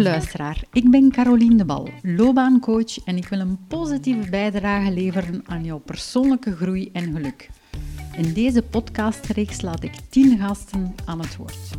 Luisteraar, 0.00 0.62
ik 0.72 0.90
ben 0.90 1.10
Caroline 1.10 1.54
de 1.54 1.64
Bal, 1.64 1.88
loopbaancoach 2.02 3.04
en 3.04 3.16
ik 3.16 3.28
wil 3.28 3.40
een 3.40 3.58
positieve 3.68 4.30
bijdrage 4.30 4.92
leveren 4.92 5.42
aan 5.46 5.64
jouw 5.64 5.78
persoonlijke 5.78 6.56
groei 6.56 6.90
en 6.92 7.12
geluk. 7.12 7.50
In 8.16 8.32
deze 8.32 8.62
podcastreeks 8.62 9.60
laat 9.60 9.82
ik 9.82 9.92
10 10.08 10.38
gasten 10.38 10.94
aan 11.04 11.20
het 11.20 11.36
woord. 11.36 11.70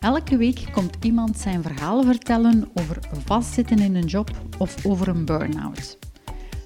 Elke 0.00 0.36
week 0.36 0.64
komt 0.72 0.96
iemand 1.00 1.38
zijn 1.38 1.62
verhaal 1.62 2.02
vertellen 2.02 2.68
over 2.74 2.98
vastzitten 3.24 3.78
in 3.78 3.94
een 3.94 4.06
job 4.06 4.30
of 4.58 4.86
over 4.86 5.08
een 5.08 5.24
burn-out. 5.24 5.98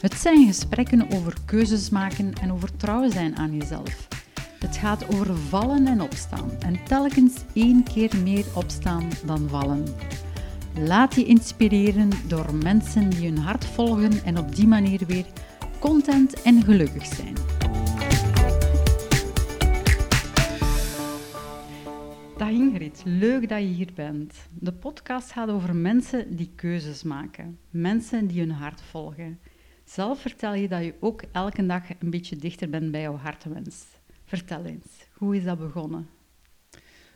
Het 0.00 0.14
zijn 0.14 0.46
gesprekken 0.46 1.10
over 1.10 1.34
keuzes 1.44 1.90
maken 1.90 2.32
en 2.42 2.52
over 2.52 2.76
trouw 2.76 3.10
zijn 3.10 3.36
aan 3.36 3.56
jezelf. 3.56 4.08
Het 4.58 4.76
gaat 4.76 5.14
over 5.14 5.36
vallen 5.36 5.86
en 5.86 6.00
opstaan 6.00 6.50
en 6.58 6.84
telkens 6.84 7.34
één 7.52 7.82
keer 7.82 8.16
meer 8.22 8.44
opstaan 8.54 9.08
dan 9.26 9.48
vallen. 9.48 9.84
Laat 10.74 11.14
je 11.14 11.24
inspireren 11.24 12.10
door 12.28 12.54
mensen 12.54 13.10
die 13.10 13.28
hun 13.28 13.38
hart 13.38 13.64
volgen 13.64 14.24
en 14.24 14.38
op 14.38 14.54
die 14.54 14.66
manier 14.66 15.06
weer 15.06 15.26
content 15.78 16.42
en 16.42 16.62
gelukkig 16.62 17.06
zijn. 17.06 17.34
Dag 22.36 22.48
Ingrid, 22.48 23.02
leuk 23.04 23.48
dat 23.48 23.58
je 23.58 23.66
hier 23.66 23.90
bent. 23.94 24.34
De 24.60 24.72
podcast 24.72 25.32
gaat 25.32 25.48
over 25.48 25.76
mensen 25.76 26.36
die 26.36 26.50
keuzes 26.54 27.02
maken, 27.02 27.58
mensen 27.70 28.26
die 28.26 28.40
hun 28.40 28.50
hart 28.50 28.82
volgen. 28.82 29.38
Zelf 29.84 30.20
vertel 30.20 30.54
je 30.54 30.68
dat 30.68 30.84
je 30.84 30.94
ook 31.00 31.22
elke 31.32 31.66
dag 31.66 31.82
een 31.98 32.10
beetje 32.10 32.36
dichter 32.36 32.70
bent 32.70 32.90
bij 32.90 33.00
jouw 33.00 33.16
hartwens. 33.16 33.86
Vertel 34.24 34.64
eens, 34.64 35.06
hoe 35.12 35.36
is 35.36 35.44
dat 35.44 35.58
begonnen? 35.58 36.08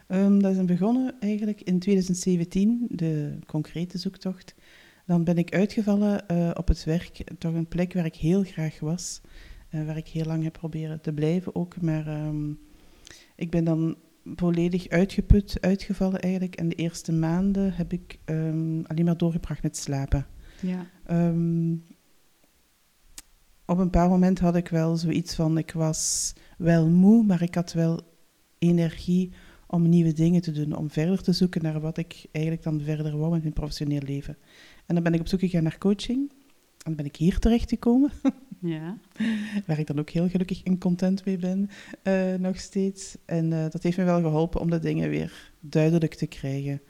Um, 0.08 0.42
dat 0.42 0.56
is 0.56 0.64
begonnen 0.64 1.14
eigenlijk 1.20 1.60
in 1.60 1.78
2017, 1.78 2.86
de 2.90 3.38
concrete 3.46 3.98
zoektocht. 3.98 4.54
Dan 5.06 5.24
ben 5.24 5.38
ik 5.38 5.54
uitgevallen 5.54 6.24
uh, 6.30 6.50
op 6.54 6.68
het 6.68 6.84
werk, 6.84 7.24
toch 7.38 7.54
een 7.54 7.68
plek 7.68 7.92
waar 7.92 8.04
ik 8.04 8.14
heel 8.14 8.42
graag 8.42 8.80
was, 8.80 9.20
uh, 9.70 9.86
waar 9.86 9.96
ik 9.96 10.08
heel 10.08 10.24
lang 10.24 10.42
heb 10.42 10.52
proberen 10.52 11.00
te 11.00 11.12
blijven 11.12 11.54
ook. 11.54 11.80
Maar 11.80 12.26
um, 12.26 12.58
ik 13.36 13.50
ben 13.50 13.64
dan 13.64 13.96
volledig 14.24 14.88
uitgeput, 14.88 15.56
uitgevallen 15.60 16.20
eigenlijk. 16.20 16.54
En 16.54 16.68
de 16.68 16.74
eerste 16.74 17.12
maanden 17.12 17.72
heb 17.72 17.92
ik 17.92 18.18
um, 18.24 18.84
alleen 18.86 19.04
maar 19.04 19.16
doorgebracht 19.16 19.62
met 19.62 19.76
slapen. 19.76 20.26
Ja. 20.60 20.86
op 23.66 23.78
een 23.78 23.90
paar 23.90 24.08
momenten 24.08 24.44
had 24.44 24.56
ik 24.56 24.68
wel 24.68 24.96
zoiets 24.96 25.34
van, 25.34 25.58
ik 25.58 25.72
was 25.72 26.32
wel 26.58 26.88
moe, 26.88 27.24
maar 27.24 27.42
ik 27.42 27.54
had 27.54 27.72
wel 27.72 28.00
energie 28.58 29.32
om 29.66 29.88
nieuwe 29.88 30.12
dingen 30.12 30.42
te 30.42 30.52
doen, 30.52 30.76
om 30.76 30.90
verder 30.90 31.22
te 31.22 31.32
zoeken 31.32 31.62
naar 31.62 31.80
wat 31.80 31.96
ik 31.96 32.26
eigenlijk 32.32 32.64
dan 32.64 32.80
verder 32.80 33.18
wou 33.18 33.34
in 33.34 33.40
mijn 33.40 33.52
professioneel 33.52 34.02
leven. 34.06 34.36
En 34.86 34.94
dan 34.94 35.04
ben 35.04 35.14
ik 35.14 35.20
op 35.20 35.28
zoek 35.28 35.40
gegaan 35.40 35.62
naar 35.62 35.78
coaching. 35.78 36.30
En 36.30 36.90
dan 36.90 36.94
ben 36.94 37.04
ik 37.04 37.16
hier 37.16 37.38
terechtgekomen. 37.38 38.10
Ja. 38.66 38.98
Waar 39.66 39.78
ik 39.78 39.86
dan 39.86 39.98
ook 39.98 40.10
heel 40.10 40.28
gelukkig 40.28 40.62
en 40.62 40.78
content 40.78 41.24
mee 41.24 41.36
ben, 41.36 41.70
uh, 42.02 42.34
nog 42.34 42.58
steeds. 42.58 43.16
En 43.24 43.50
uh, 43.50 43.64
dat 43.70 43.82
heeft 43.82 43.96
me 43.96 44.04
wel 44.04 44.20
geholpen 44.20 44.60
om 44.60 44.70
de 44.70 44.78
dingen 44.78 45.08
weer 45.08 45.52
duidelijk 45.60 46.14
te 46.14 46.26
krijgen. 46.26 46.80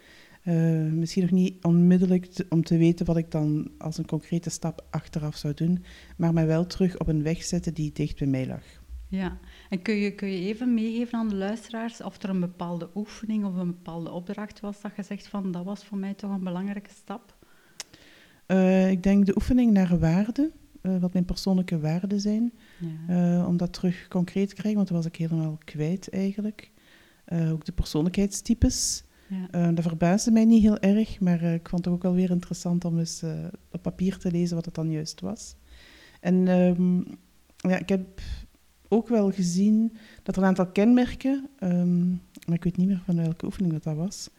Uh, 0.44 0.92
misschien 0.92 1.22
nog 1.22 1.31
niet 1.31 1.64
onmiddellijk 1.64 2.25
te, 2.25 2.47
om 2.48 2.64
te 2.64 2.77
weten 2.77 3.06
wat 3.06 3.16
ik 3.16 3.31
dan 3.31 3.70
als 3.78 3.98
een 3.98 4.06
concrete 4.06 4.50
stap 4.50 4.86
achteraf 4.91 5.36
zou 5.36 5.55
doen, 5.55 5.84
maar 6.16 6.33
mij 6.33 6.47
wel 6.47 6.66
terug 6.66 6.98
op 6.98 7.09
een 7.09 7.22
weg 7.22 7.42
zetten 7.42 7.75
die 7.75 7.92
dicht 7.92 8.19
bij 8.19 8.28
mij 8.28 8.47
lag. 8.47 8.83
Ja, 9.08 9.38
en 9.69 9.83
kun 9.83 9.94
je, 9.94 10.14
kun 10.14 10.28
je 10.28 10.38
even 10.38 10.74
meegeven 10.74 11.19
aan 11.19 11.28
de 11.28 11.34
luisteraars 11.34 12.02
of 12.02 12.22
er 12.22 12.28
een 12.28 12.41
bepaalde 12.41 12.91
oefening 12.94 13.44
of 13.44 13.55
een 13.55 13.66
bepaalde 13.66 14.10
opdracht 14.10 14.60
was 14.60 14.80
dat 14.80 14.97
je 14.97 15.02
zegt 15.02 15.27
van 15.27 15.52
dat 15.52 15.64
was 15.64 15.84
voor 15.84 15.98
mij 15.98 16.14
toch 16.14 16.30
een 16.30 16.44
belangrijke 16.44 16.91
stap? 16.91 17.37
Uh, 18.47 18.91
ik 18.91 19.03
denk 19.03 19.26
de 19.26 19.34
oefening 19.34 19.72
naar 19.72 19.98
waarde, 19.98 20.50
uh, 20.82 20.98
wat 21.00 21.12
mijn 21.12 21.25
persoonlijke 21.25 21.81
waarden 21.81 22.20
zijn, 22.20 22.53
ja. 23.06 23.38
uh, 23.38 23.48
om 23.48 23.56
dat 23.56 23.72
terug 23.72 24.09
concreet 24.09 24.48
te 24.48 24.54
krijgen, 24.54 24.76
want 24.76 24.88
dat 24.88 24.97
was 24.97 25.06
ik 25.06 25.16
helemaal 25.16 25.59
kwijt 25.65 26.10
eigenlijk. 26.10 26.71
ook 27.31 27.65
de 27.65 27.72
persoonlijkheidstypes. 27.72 29.04
Ja. 29.50 29.72
dat 29.72 29.84
verbaasde 29.84 30.31
mij 30.31 30.44
niet 30.44 30.62
heel 30.62 30.78
erg, 30.78 31.21
maar 31.21 31.42
ik 31.42 31.69
vond 31.69 31.84
het 31.84 31.94
ook 31.94 32.03
wel 32.03 32.15
weer 32.15 32.31
interessant 32.31 32.84
om 32.84 32.98
eens 32.98 33.22
op 33.71 33.82
papier 33.82 34.19
te 34.19 34.31
lezen 34.31 34.56
wat 34.56 34.65
het 34.65 34.75
dan 34.75 34.91
juist 34.91 35.21
was. 35.21 35.56
En 36.21 36.48
um, 36.48 37.04
ja, 37.56 37.78
ik 37.78 37.88
heb 37.88 38.21
ook 38.94 39.09
wel 39.09 39.31
gezien 39.31 39.97
dat 40.22 40.37
er 40.37 40.43
een 40.43 40.49
aantal 40.49 40.66
kenmerken, 40.66 41.49
um, 41.60 42.21
maar 42.47 42.56
ik 42.56 42.65
weet 42.65 42.77
niet 42.77 42.88
meer 42.88 43.03
van 43.05 43.16
welke 43.16 43.44
oefening 43.44 43.72
dat, 43.72 43.82
dat 43.82 43.97
was, 43.97 44.31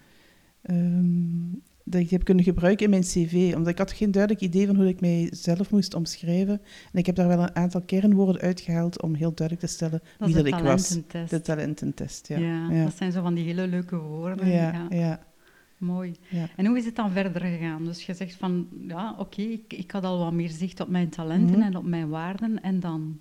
um, 0.70 1.62
dat 1.84 2.02
ik 2.02 2.10
heb 2.10 2.24
kunnen 2.24 2.44
gebruiken 2.44 2.86
in 2.86 2.90
mijn 2.90 3.02
cv. 3.02 3.54
Omdat 3.56 3.72
ik 3.72 3.78
had 3.78 3.92
geen 3.92 4.12
duidelijk 4.12 4.44
idee 4.44 4.66
van 4.66 4.76
hoe 4.76 4.88
ik 4.88 5.02
mijzelf 5.02 5.72
moest 5.72 5.94
omschrijven. 5.94 6.62
En 6.92 7.00
ik 7.00 7.06
heb 7.06 7.16
daar 7.16 7.28
wel 7.28 7.40
een 7.40 7.56
aantal 7.56 7.82
kernwoorden 7.82 8.42
uitgehaald 8.42 9.02
om 9.02 9.14
heel 9.14 9.34
duidelijk 9.34 9.68
te 9.68 9.74
stellen 9.74 10.02
wie 10.20 10.34
dat 10.34 10.46
ik 10.46 10.56
was. 10.56 11.00
De 11.30 11.42
talententest. 11.42 12.28
Ja. 12.28 12.38
Ja, 12.38 12.72
ja. 12.72 12.84
dat 12.84 12.96
zijn 12.96 13.12
zo 13.12 13.22
van 13.22 13.34
die 13.34 13.46
hele 13.46 13.68
leuke 13.68 13.98
woorden. 13.98 14.50
Ja, 14.50 14.88
ja. 14.90 15.20
Mooi. 15.78 16.16
Ja. 16.30 16.48
En 16.56 16.66
hoe 16.66 16.78
is 16.78 16.86
het 16.86 16.96
dan 16.96 17.12
verder 17.12 17.42
gegaan? 17.42 17.86
Dus 17.86 18.06
je 18.06 18.14
zegt 18.14 18.36
van, 18.36 18.68
ja, 18.88 19.12
oké, 19.12 19.22
okay, 19.22 19.46
ik, 19.46 19.74
ik 19.74 19.92
had 19.92 20.04
al 20.04 20.20
wat 20.20 20.34
meer 20.34 20.50
zicht 20.50 20.80
op 20.80 20.88
mijn 20.88 21.10
talenten 21.10 21.58
mhm. 21.58 21.68
en 21.68 21.78
op 21.78 21.86
mijn 21.86 22.10
waarden. 22.10 22.62
En 22.62 22.80
dan? 22.80 23.20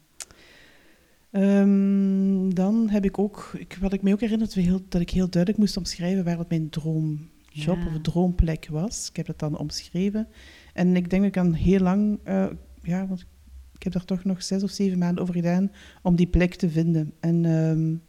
Um, 1.37 2.55
dan 2.55 2.89
heb 2.89 3.05
ik 3.05 3.19
ook, 3.19 3.53
ik, 3.59 3.78
wat 3.81 3.93
ik 3.93 4.03
me 4.03 4.12
ook 4.12 4.21
herinner, 4.21 4.47
dat, 4.47 4.56
heel, 4.56 4.81
dat 4.89 5.00
ik 5.00 5.11
heel 5.11 5.31
duidelijk 5.31 5.62
moest 5.62 5.77
omschrijven 5.77 6.25
waar 6.25 6.37
wat 6.37 6.49
mijn 6.49 6.71
droomjob 6.71 7.28
ja. 7.53 7.87
of 7.87 8.00
droomplek 8.03 8.69
was. 8.71 9.09
Ik 9.09 9.17
heb 9.17 9.27
dat 9.27 9.39
dan 9.39 9.59
omschreven. 9.59 10.28
En 10.73 10.97
ik 10.97 11.11
denk 11.11 11.23
dat 11.23 11.37
ik 11.37 11.43
dan 11.43 11.53
heel 11.53 11.81
lang, 11.81 12.19
uh, 12.28 12.47
ja, 12.83 13.06
want 13.06 13.27
ik 13.75 13.83
heb 13.83 13.93
daar 13.93 14.05
toch 14.05 14.25
nog 14.25 14.43
zes 14.43 14.62
of 14.62 14.71
zeven 14.71 14.99
maanden 14.99 15.23
over 15.23 15.34
gedaan 15.34 15.71
om 16.03 16.17
die 16.17 16.27
plek 16.27 16.55
te 16.55 16.71
vinden. 16.71 17.12
En 17.21 17.44
um, 17.44 18.03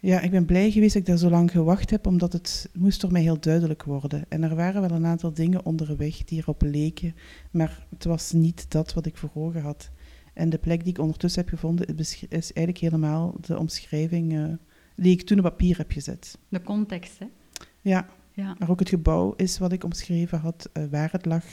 ja, 0.00 0.20
ik 0.20 0.30
ben 0.30 0.44
blij 0.44 0.70
geweest 0.70 0.92
dat 0.92 1.02
ik 1.02 1.08
daar 1.08 1.18
zo 1.18 1.30
lang 1.30 1.50
gewacht 1.50 1.90
heb, 1.90 2.06
omdat 2.06 2.32
het 2.32 2.70
moest 2.74 3.00
door 3.00 3.12
mij 3.12 3.22
heel 3.22 3.40
duidelijk 3.40 3.82
worden. 3.82 4.24
En 4.28 4.42
er 4.42 4.54
waren 4.54 4.80
wel 4.80 4.90
een 4.90 5.06
aantal 5.06 5.32
dingen 5.32 5.64
onderweg 5.64 6.24
die 6.24 6.38
erop 6.38 6.62
leken, 6.62 7.14
maar 7.50 7.86
het 7.90 8.04
was 8.04 8.32
niet 8.32 8.70
dat 8.70 8.94
wat 8.94 9.06
ik 9.06 9.16
voor 9.16 9.30
ogen 9.34 9.62
had. 9.62 9.90
En 10.38 10.50
de 10.50 10.58
plek 10.58 10.80
die 10.84 10.92
ik 10.92 10.98
ondertussen 10.98 11.40
heb 11.40 11.50
gevonden 11.50 11.96
is 11.96 12.22
eigenlijk 12.28 12.78
helemaal 12.78 13.34
de 13.40 13.58
omschrijving 13.58 14.32
uh, 14.32 14.52
die 14.96 15.12
ik 15.12 15.22
toen 15.22 15.38
op 15.38 15.44
papier 15.44 15.76
heb 15.76 15.90
gezet. 15.90 16.38
De 16.48 16.62
context, 16.62 17.18
hè? 17.18 17.26
Ja, 17.80 18.08
ja. 18.32 18.56
maar 18.58 18.70
ook 18.70 18.78
het 18.78 18.88
gebouw 18.88 19.34
is 19.36 19.58
wat 19.58 19.72
ik 19.72 19.84
omschreven 19.84 20.38
had, 20.38 20.70
uh, 20.72 20.84
waar 20.90 21.12
het 21.12 21.26
lag. 21.26 21.44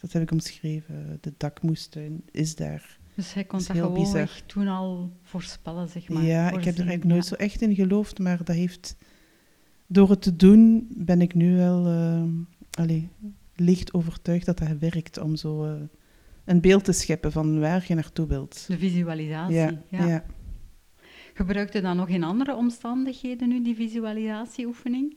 Dat 0.00 0.12
heb 0.12 0.22
ik 0.22 0.30
omschreven. 0.30 1.18
De 1.20 1.32
dakmoestuin 1.36 2.22
is 2.30 2.56
daar. 2.56 2.98
Dus 3.14 3.34
hij 3.34 3.44
kon 3.44 3.58
dat, 3.58 3.76
dat 3.76 4.08
gewoon 4.08 4.28
toen 4.46 4.68
al 4.68 5.12
voorspellen, 5.22 5.88
zeg 5.88 6.08
maar. 6.08 6.22
Ja, 6.24 6.46
ik 6.46 6.64
heb 6.64 6.74
er 6.74 6.86
eigenlijk 6.86 7.04
nooit 7.04 7.26
zo 7.26 7.34
echt 7.34 7.62
in 7.62 7.74
geloofd, 7.74 8.18
maar 8.18 8.44
dat 8.44 8.56
heeft... 8.56 8.96
Door 9.86 10.10
het 10.10 10.22
te 10.22 10.36
doen 10.36 10.88
ben 10.96 11.20
ik 11.20 11.34
nu 11.34 11.56
wel 11.56 11.86
uh, 11.86 12.22
allez, 12.70 13.02
licht 13.54 13.92
overtuigd 13.92 14.46
dat 14.46 14.58
dat 14.58 14.78
werkt 14.78 15.18
om 15.18 15.36
zo 15.36 15.78
een 16.50 16.60
beeld 16.60 16.84
te 16.84 16.92
scheppen 16.92 17.32
van 17.32 17.60
waar 17.60 17.84
je 17.88 17.94
naartoe 17.94 18.26
wilt. 18.26 18.64
De 18.66 18.78
visualisatie, 18.78 19.56
ja. 19.56 19.78
ja. 19.88 20.24
Gebruik 21.34 21.72
je 21.72 21.80
dan 21.80 21.96
nog 21.96 22.08
in 22.08 22.22
andere 22.22 22.56
omstandigheden 22.56 23.48
nu 23.48 23.62
die 23.62 23.74
visualisatieoefening? 23.74 25.16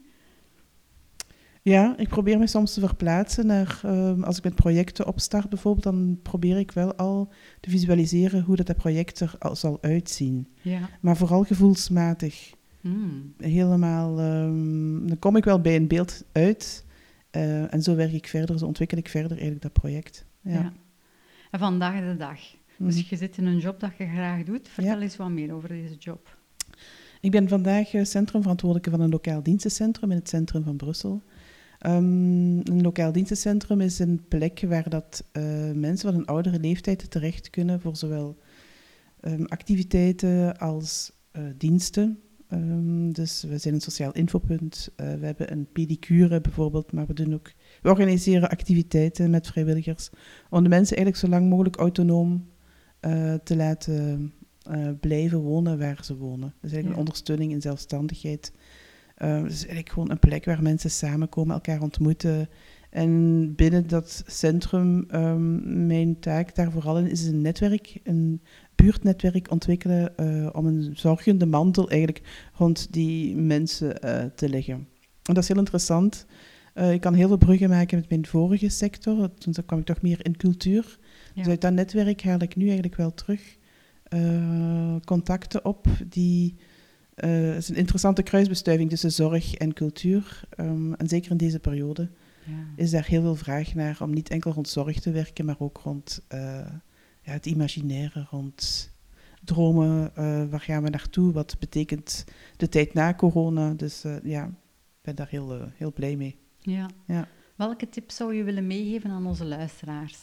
Ja, 1.62 1.98
ik 1.98 2.08
probeer 2.08 2.40
me 2.40 2.48
soms 2.48 2.74
te 2.74 2.80
verplaatsen 2.80 3.46
naar, 3.46 3.82
uh, 3.86 4.24
als 4.24 4.38
ik 4.38 4.44
met 4.44 4.56
projecten 4.56 5.08
opstart 5.08 5.50
bijvoorbeeld, 5.50 5.84
dan 5.84 6.20
probeer 6.22 6.58
ik 6.58 6.72
wel 6.72 6.96
al 6.96 7.30
te 7.60 7.70
visualiseren 7.70 8.44
hoe 8.44 8.56
dat, 8.56 8.68
dat 8.68 8.78
project 8.78 9.20
er 9.20 9.36
al 9.40 9.56
zal 9.56 9.78
uitzien. 9.82 10.48
Ja. 10.62 10.90
Maar 11.02 11.18
vooral 11.18 11.44
gevoelsmatig. 11.44 12.54
Hmm. 12.82 13.34
Helemaal, 13.38 14.20
um, 14.20 15.08
dan 15.08 15.20
kom 15.20 15.36
ik 15.36 15.44
wel 15.44 15.62
bij 15.62 15.76
een 15.76 15.88
beeld 15.88 16.24
uit 16.32 16.86
uh, 17.32 17.74
en 17.74 17.82
zo 17.84 17.96
werk 17.96 18.14
ik 18.14 18.28
verder, 18.28 18.58
zo 18.58 18.66
ontwikkel 18.66 18.98
ik 18.98 19.10
verder 19.10 19.32
eigenlijk 19.32 19.62
dat 19.62 19.74
project. 19.74 20.26
ja. 20.42 20.52
ja. 20.52 20.74
Vandaag 21.58 22.00
de 22.00 22.16
dag. 22.18 22.40
Dus 22.78 22.96
mhm. 22.96 23.06
je 23.10 23.16
zit 23.16 23.38
in 23.38 23.46
een 23.46 23.60
job 23.60 23.80
dat 23.80 23.92
je 23.98 24.06
graag 24.06 24.44
doet. 24.44 24.70
Vertel 24.70 25.02
eens 25.02 25.16
wat 25.16 25.30
meer 25.30 25.54
over 25.54 25.70
deze 25.70 25.96
job. 25.96 26.38
Ik 27.22 27.32
ben 27.32 27.48
vandaag 27.48 27.94
eh, 27.94 28.04
centrumverantwoordelijke 28.04 28.90
van 28.90 29.02
een 29.02 29.10
lokaal 29.10 29.44
dienstencentrum 29.44 30.12
in 30.12 30.18
het 30.18 30.30
centrum 30.30 30.64
van 30.64 30.76
Brussel. 30.76 31.22
Um, 31.86 32.60
een 32.64 32.82
lokaal 32.82 33.12
dienstencentrum 33.12 33.82
is 33.82 34.00
een 34.00 34.26
plek 34.28 34.64
waar 34.68 34.90
dat, 34.90 35.24
uh, 35.34 35.44
mensen 35.72 36.12
van 36.12 36.20
een 36.20 36.26
oudere 36.26 36.60
leeftijd 36.60 37.12
terecht 37.12 37.50
kunnen 37.50 37.82
voor 37.82 37.96
zowel 37.96 38.38
um, 39.22 39.46
activiteiten 39.46 40.58
als 40.58 41.12
uh, 41.32 41.44
diensten. 41.58 42.20
Um, 42.54 43.14
dus 43.14 43.44
we 43.44 43.58
zijn 43.58 43.74
een 43.74 43.82
sociaal 43.82 44.12
infopunt. 44.12 44.90
Uh, 44.98 45.14
we 45.14 45.26
hebben 45.26 45.52
een 45.52 45.68
pedicure 45.72 46.42
bijvoorbeeld, 46.42 46.92
maar 46.92 47.06
we 47.06 47.14
doen 47.14 47.34
ook 47.34 47.52
we 47.82 47.90
organiseren 47.90 48.50
activiteiten 48.50 49.30
met 49.30 49.48
vrijwilligers 49.48 50.10
om 50.50 50.64
de 50.64 50.70
mensen 50.70 50.98
eigenlijk 50.98 51.26
zo 51.26 51.32
lang 51.40 51.50
mogelijk 51.50 51.76
autonoom 51.76 52.48
uh, 53.02 53.34
te 53.34 53.56
laten 53.56 54.34
uh, 54.72 54.90
blijven 55.00 55.40
wonen 55.40 55.80
waar 55.80 56.00
ze 56.04 56.18
wonen. 56.18 56.54
Dus 56.62 56.72
eigenlijk 56.72 56.86
ja. 56.86 56.92
een 56.92 56.98
ondersteuning 56.98 57.52
in 57.52 57.62
zelfstandigheid 57.62 58.52
Uh, 59.18 59.44
dus 59.44 59.58
eigenlijk 59.58 59.90
gewoon 59.90 60.12
een 60.12 60.20
plek 60.20 60.46
waar 60.46 60.62
mensen 60.62 60.90
samenkomen, 60.90 61.54
elkaar 61.54 61.82
ontmoeten. 61.82 62.50
En 62.90 63.56
binnen 63.56 63.88
dat 63.88 64.24
centrum, 64.28 65.08
um, 65.12 65.88
mijn 65.88 66.20
taak 66.20 66.56
daar 66.56 66.72
vooral 66.72 66.98
in 66.98 67.10
is 67.10 67.26
een 67.26 67.42
netwerk, 67.42 68.00
een 68.04 68.42
buurtnetwerk 68.76 69.52
ontwikkelen 69.52 70.14
uh, 70.20 70.50
om 70.52 70.66
een 70.66 70.92
zorgende 70.96 71.46
mantel 71.46 71.90
eigenlijk 71.90 72.50
rond 72.54 72.88
die 72.94 73.36
mensen 73.36 73.96
uh, 74.06 74.24
te 74.36 74.50
leggen. 74.50 74.88
En 75.24 75.34
dat 75.34 75.38
is 75.38 75.48
heel 75.48 75.58
interessant. 75.58 76.26
ik 76.92 77.02
kan 77.02 77.14
heel 77.14 77.28
veel 77.28 77.38
bruggen 77.38 77.70
maken 77.70 77.98
met 77.98 78.10
mijn 78.10 78.26
vorige 78.26 78.70
sector. 78.70 79.34
Toen 79.34 79.54
kwam 79.66 79.80
ik 79.80 79.86
toch 79.86 80.02
meer 80.02 80.26
in 80.26 80.38
cultuur. 80.38 81.00
Dus 81.34 81.48
uit 81.48 81.62
dat 81.62 81.74
netwerk 81.74 82.24
haal 82.24 82.42
ik 82.42 82.56
nu 82.56 82.66
eigenlijk 82.66 82.96
wel 82.96 83.14
terug 83.14 83.58
contacten 85.06 85.66
op 85.66 85.88
die 86.10 86.56
uh, 87.16 87.48
het 87.48 87.58
is 87.58 87.70
een 87.70 87.76
interessante 87.76 88.24
kruisbestuiving 88.24 88.90
tussen 88.90 89.12
zorg 89.12 89.54
en 89.54 89.74
cultuur. 89.74 90.42
Um, 90.60 90.94
en 90.94 91.08
zeker 91.08 91.32
in 91.32 91.38
deze 91.38 91.60
periode 91.60 92.10
ja. 92.46 92.54
is 92.76 92.92
daar 92.92 93.06
heel 93.06 93.22
veel 93.22 93.36
vraag 93.36 93.74
naar 93.74 93.98
om 94.02 94.14
niet 94.14 94.30
enkel 94.30 94.52
rond 94.52 94.70
zorg 94.70 95.00
te 95.00 95.12
werken, 95.12 95.46
maar 95.46 95.56
ook 95.60 95.80
rond 95.84 96.22
uh, 96.34 96.66
ja, 97.24 97.32
het 97.32 97.46
imaginaire, 97.46 98.28
rond 98.30 98.92
dromen. 99.44 100.12
Uh, 100.18 100.46
waar 100.50 100.60
gaan 100.60 100.84
we 100.84 100.90
naartoe? 100.90 101.34
Wat 101.34 101.56
betekent 101.60 102.26
de 102.58 102.70
tijd 102.70 102.94
na 102.94 103.14
corona? 103.14 103.74
Dus 103.74 104.02
ja, 104.24 104.46
ik 104.46 105.02
ben 105.02 105.16
daar 105.16 105.30
heel, 105.30 105.70
heel 105.74 105.94
blij 105.94 106.16
mee. 106.16 106.38
Ja. 106.60 106.90
ja. 107.06 107.28
Welke 107.56 107.90
tips 107.90 108.16
zou 108.16 108.34
je 108.34 108.44
willen 108.44 108.68
meegeven 108.68 109.10
aan 109.10 109.26
onze 109.26 109.46
luisteraars? 109.46 110.20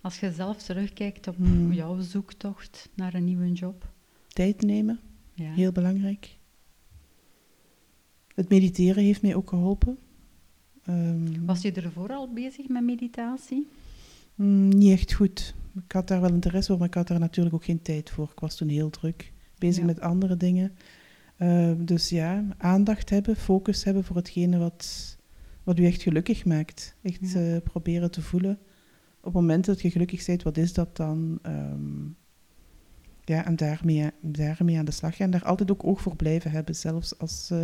Als 0.00 0.20
je 0.20 0.32
zelf 0.32 0.62
terugkijkt 0.62 1.28
op 1.28 1.36
hmm. 1.36 1.72
jouw 1.72 2.00
zoektocht 2.00 2.88
naar 2.94 3.14
een 3.14 3.24
nieuwe 3.24 3.52
job. 3.52 3.88
Tijd 4.28 4.62
nemen 4.62 5.00
ja. 5.36 5.52
Heel 5.52 5.72
belangrijk. 5.72 6.36
Het 8.34 8.48
mediteren 8.48 9.02
heeft 9.02 9.22
mij 9.22 9.34
ook 9.34 9.48
geholpen. 9.48 9.98
Um, 10.88 11.46
Was 11.46 11.62
je 11.62 11.72
ervoor 11.72 12.12
al 12.12 12.32
bezig 12.32 12.68
met 12.68 12.82
meditatie? 12.82 13.68
Mm, 14.36 14.68
niet 14.68 14.92
echt 14.92 15.12
goed. 15.12 15.54
Ik 15.84 15.92
had 15.92 16.08
daar 16.08 16.20
wel 16.20 16.32
interesse 16.32 16.70
voor, 16.70 16.78
maar 16.78 16.88
ik 16.88 16.94
had 16.94 17.08
daar 17.08 17.18
natuurlijk 17.18 17.54
ook 17.54 17.64
geen 17.64 17.82
tijd 17.82 18.10
voor. 18.10 18.30
Ik 18.32 18.40
was 18.40 18.56
toen 18.56 18.68
heel 18.68 18.90
druk 18.90 19.32
bezig 19.58 19.84
met 19.84 20.00
andere 20.00 20.36
dingen. 20.36 20.72
Uh, 21.38 21.72
dus 21.78 22.08
ja, 22.08 22.44
aandacht 22.56 23.10
hebben, 23.10 23.36
focus 23.36 23.84
hebben 23.84 24.04
voor 24.04 24.16
hetgene 24.16 24.58
wat, 24.58 25.16
wat 25.62 25.78
u 25.78 25.86
echt 25.86 26.02
gelukkig 26.02 26.44
maakt. 26.44 26.96
Echt 27.02 27.22
uh, 27.22 27.56
proberen 27.64 28.10
te 28.10 28.22
voelen. 28.22 28.58
Op 29.18 29.24
het 29.24 29.32
moment 29.32 29.64
dat 29.64 29.80
je 29.80 29.90
gelukkig 29.90 30.26
bent, 30.26 30.42
wat 30.42 30.56
is 30.56 30.72
dat 30.72 30.96
dan? 30.96 31.38
Um, 31.46 32.16
ja, 33.24 33.44
en 33.44 33.56
daarmee, 33.56 34.10
daarmee 34.20 34.78
aan 34.78 34.84
de 34.84 34.90
slag 34.90 35.16
gaan. 35.16 35.30
Daar 35.30 35.44
altijd 35.44 35.70
ook 35.70 35.84
oog 35.84 36.00
voor 36.00 36.16
blijven 36.16 36.50
hebben. 36.50 36.74
Zelfs 36.74 37.18
als 37.18 37.50
uh, 37.52 37.58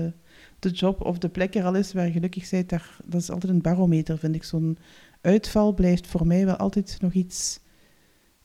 de 0.58 0.70
job 0.70 1.00
of 1.00 1.18
de 1.18 1.28
plek 1.28 1.54
er 1.54 1.64
al 1.64 1.74
is 1.74 1.92
waar 1.92 2.06
je 2.06 2.12
gelukkig 2.12 2.50
bent. 2.50 2.68
Daar, 2.68 2.96
dat 3.04 3.20
is 3.20 3.30
altijd 3.30 3.52
een 3.52 3.62
barometer, 3.62 4.18
vind 4.18 4.34
ik. 4.34 4.44
Zo'n 4.44 4.78
uitval 5.22 5.74
blijft 5.74 6.06
voor 6.06 6.26
mij 6.26 6.44
wel 6.44 6.56
altijd 6.56 6.96
nog 7.00 7.12
iets 7.12 7.60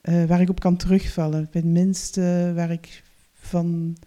uh, 0.02 0.26
waar 0.26 0.42
ik 0.42 0.50
op 0.50 0.60
kan 0.60 0.78
terugvallen. 0.78 1.48
Bij 1.52 1.62
het 1.62 1.72
minste 1.72 2.52
waar 2.56 2.72
ik 2.72 3.04
van... 3.34 3.98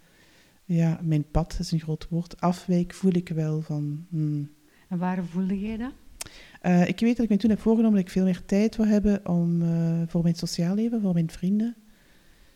Ja, 0.65 0.99
mijn 1.03 1.31
pad 1.31 1.55
is 1.59 1.71
een 1.71 1.79
groot 1.79 2.07
woord. 2.09 2.41
Afwijk 2.41 2.93
voel 2.93 3.13
ik 3.13 3.29
wel 3.29 3.61
van... 3.61 4.05
Hmm. 4.09 4.49
En 4.87 4.97
waar 4.97 5.25
voelde 5.25 5.59
jij 5.59 5.77
dat? 5.77 5.91
Uh, 6.61 6.87
ik 6.87 6.99
weet 6.99 7.15
dat 7.15 7.25
ik 7.25 7.31
me 7.31 7.37
toen 7.37 7.49
heb 7.49 7.59
voorgenomen 7.59 7.95
dat 7.95 8.05
ik 8.05 8.11
veel 8.11 8.23
meer 8.23 8.45
tijd 8.45 8.75
wil 8.75 8.85
hebben 8.85 9.27
om, 9.27 9.63
voor 10.07 10.23
mijn 10.23 10.35
sociaal 10.35 10.75
leven, 10.75 11.01
voor 11.01 11.13
mijn 11.13 11.29
vrienden 11.29 11.75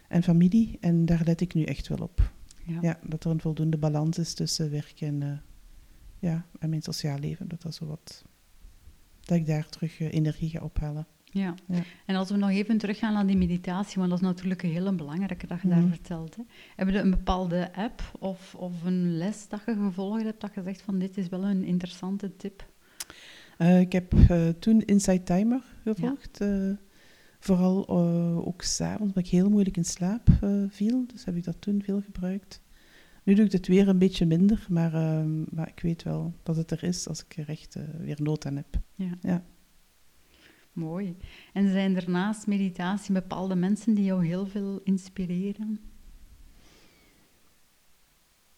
en 0.07 0.23
familie. 0.23 0.77
En 0.79 1.05
daar 1.05 1.21
let 1.25 1.41
ik 1.41 1.53
nu 1.53 1.63
echt 1.63 1.87
wel 1.87 1.97
op. 1.97 2.31
Ja. 2.65 2.77
ja 2.81 2.99
dat 3.03 3.23
er 3.23 3.31
een 3.31 3.41
voldoende 3.41 3.77
balans 3.77 4.17
is 4.17 4.33
tussen 4.33 4.71
werk 4.71 5.01
en, 5.01 5.21
uh, 5.21 5.31
ja, 6.19 6.45
en 6.59 6.69
mijn 6.69 6.81
sociaal 6.81 7.19
leven. 7.19 7.47
Dat, 7.47 7.61
dat, 7.61 7.75
zo 7.75 7.85
wat, 7.85 8.25
dat 9.25 9.37
ik 9.37 9.45
daar 9.45 9.69
terug 9.69 9.99
uh, 9.99 10.13
energie 10.13 10.49
ga 10.49 10.59
ophalen. 10.59 11.07
Ja. 11.23 11.53
ja. 11.67 11.83
en 12.05 12.15
als 12.15 12.29
we 12.29 12.37
nog 12.37 12.49
even 12.49 12.77
teruggaan 12.77 13.13
naar 13.13 13.27
die 13.27 13.37
meditatie, 13.37 13.97
want 13.97 14.09
dat 14.09 14.19
is 14.19 14.25
natuurlijk 14.25 14.63
een 14.63 14.71
hele 14.71 14.93
belangrijke 14.93 15.47
dat 15.47 15.61
je 15.61 15.67
daar 15.67 15.79
mhm. 15.79 15.89
vertelt. 15.89 16.35
Hè. 16.35 16.43
Hebben 16.75 16.95
we 16.95 17.01
een 17.01 17.09
bepaalde 17.09 17.73
app 17.73 18.01
of, 18.19 18.55
of 18.55 18.83
een 18.83 19.17
les 19.17 19.47
dat 19.47 19.61
je 19.65 19.75
gevolgd 19.75 20.23
hebt, 20.23 20.41
dat 20.41 20.53
je 20.53 20.61
zegt 20.63 20.81
van 20.81 20.99
dit 20.99 21.17
is 21.17 21.29
wel 21.29 21.43
een 21.43 21.63
interessante 21.63 22.35
tip? 22.35 22.65
Uh, 23.57 23.79
ik 23.79 23.91
heb 23.91 24.13
toen 24.59 24.81
Inside 24.81 25.23
Timer 25.23 25.61
gevolgd. 25.83 26.37
Ja. 26.39 26.77
Vooral 27.39 27.85
uh, 27.89 28.47
ook 28.47 28.61
s'avonds, 28.61 29.01
omdat 29.01 29.23
ik 29.23 29.29
heel 29.29 29.49
moeilijk 29.49 29.77
in 29.77 29.85
slaap 29.85 30.27
uh, 30.43 30.63
viel. 30.69 31.05
Dus 31.13 31.25
heb 31.25 31.35
ik 31.35 31.43
dat 31.43 31.55
toen 31.59 31.81
veel 31.83 32.01
gebruikt. 32.01 32.61
Nu 33.25 33.33
doe 33.33 33.45
ik 33.45 33.51
het 33.51 33.67
weer 33.67 33.87
een 33.87 33.97
beetje 33.97 34.25
minder, 34.25 34.65
maar, 34.69 34.93
uh, 34.93 35.25
maar 35.49 35.67
ik 35.67 35.79
weet 35.79 36.03
wel 36.03 36.33
dat 36.43 36.55
het 36.55 36.71
er 36.71 36.83
is 36.83 37.07
als 37.07 37.23
ik 37.23 37.37
er 37.37 37.49
echt 37.49 37.75
eh, 37.75 37.83
weer 37.99 38.21
nood 38.21 38.45
aan 38.45 38.55
heb. 38.55 38.79
Ja. 38.95 39.17
ja. 39.21 39.43
Mooi. 40.73 41.17
En 41.53 41.71
zijn 41.71 41.95
er 41.95 42.09
naast 42.09 42.47
meditatie 42.47 43.13
bepaalde 43.13 43.55
mensen 43.55 43.93
die 43.93 44.05
jou 44.05 44.25
heel 44.25 44.47
veel 44.47 44.81
inspireren? 44.83 45.79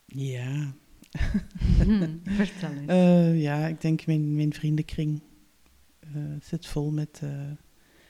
Ja. 0.06 0.72
Hmm, 1.84 2.22
vertel 2.24 2.72
eens. 2.72 3.42
ja, 3.42 3.68
ik 3.68 3.82
denk 3.82 4.06
mijn, 4.06 4.36
mijn 4.36 4.54
vriendenkring 4.54 5.22
zit 6.42 6.66
vol 6.66 6.92
met 6.92 7.22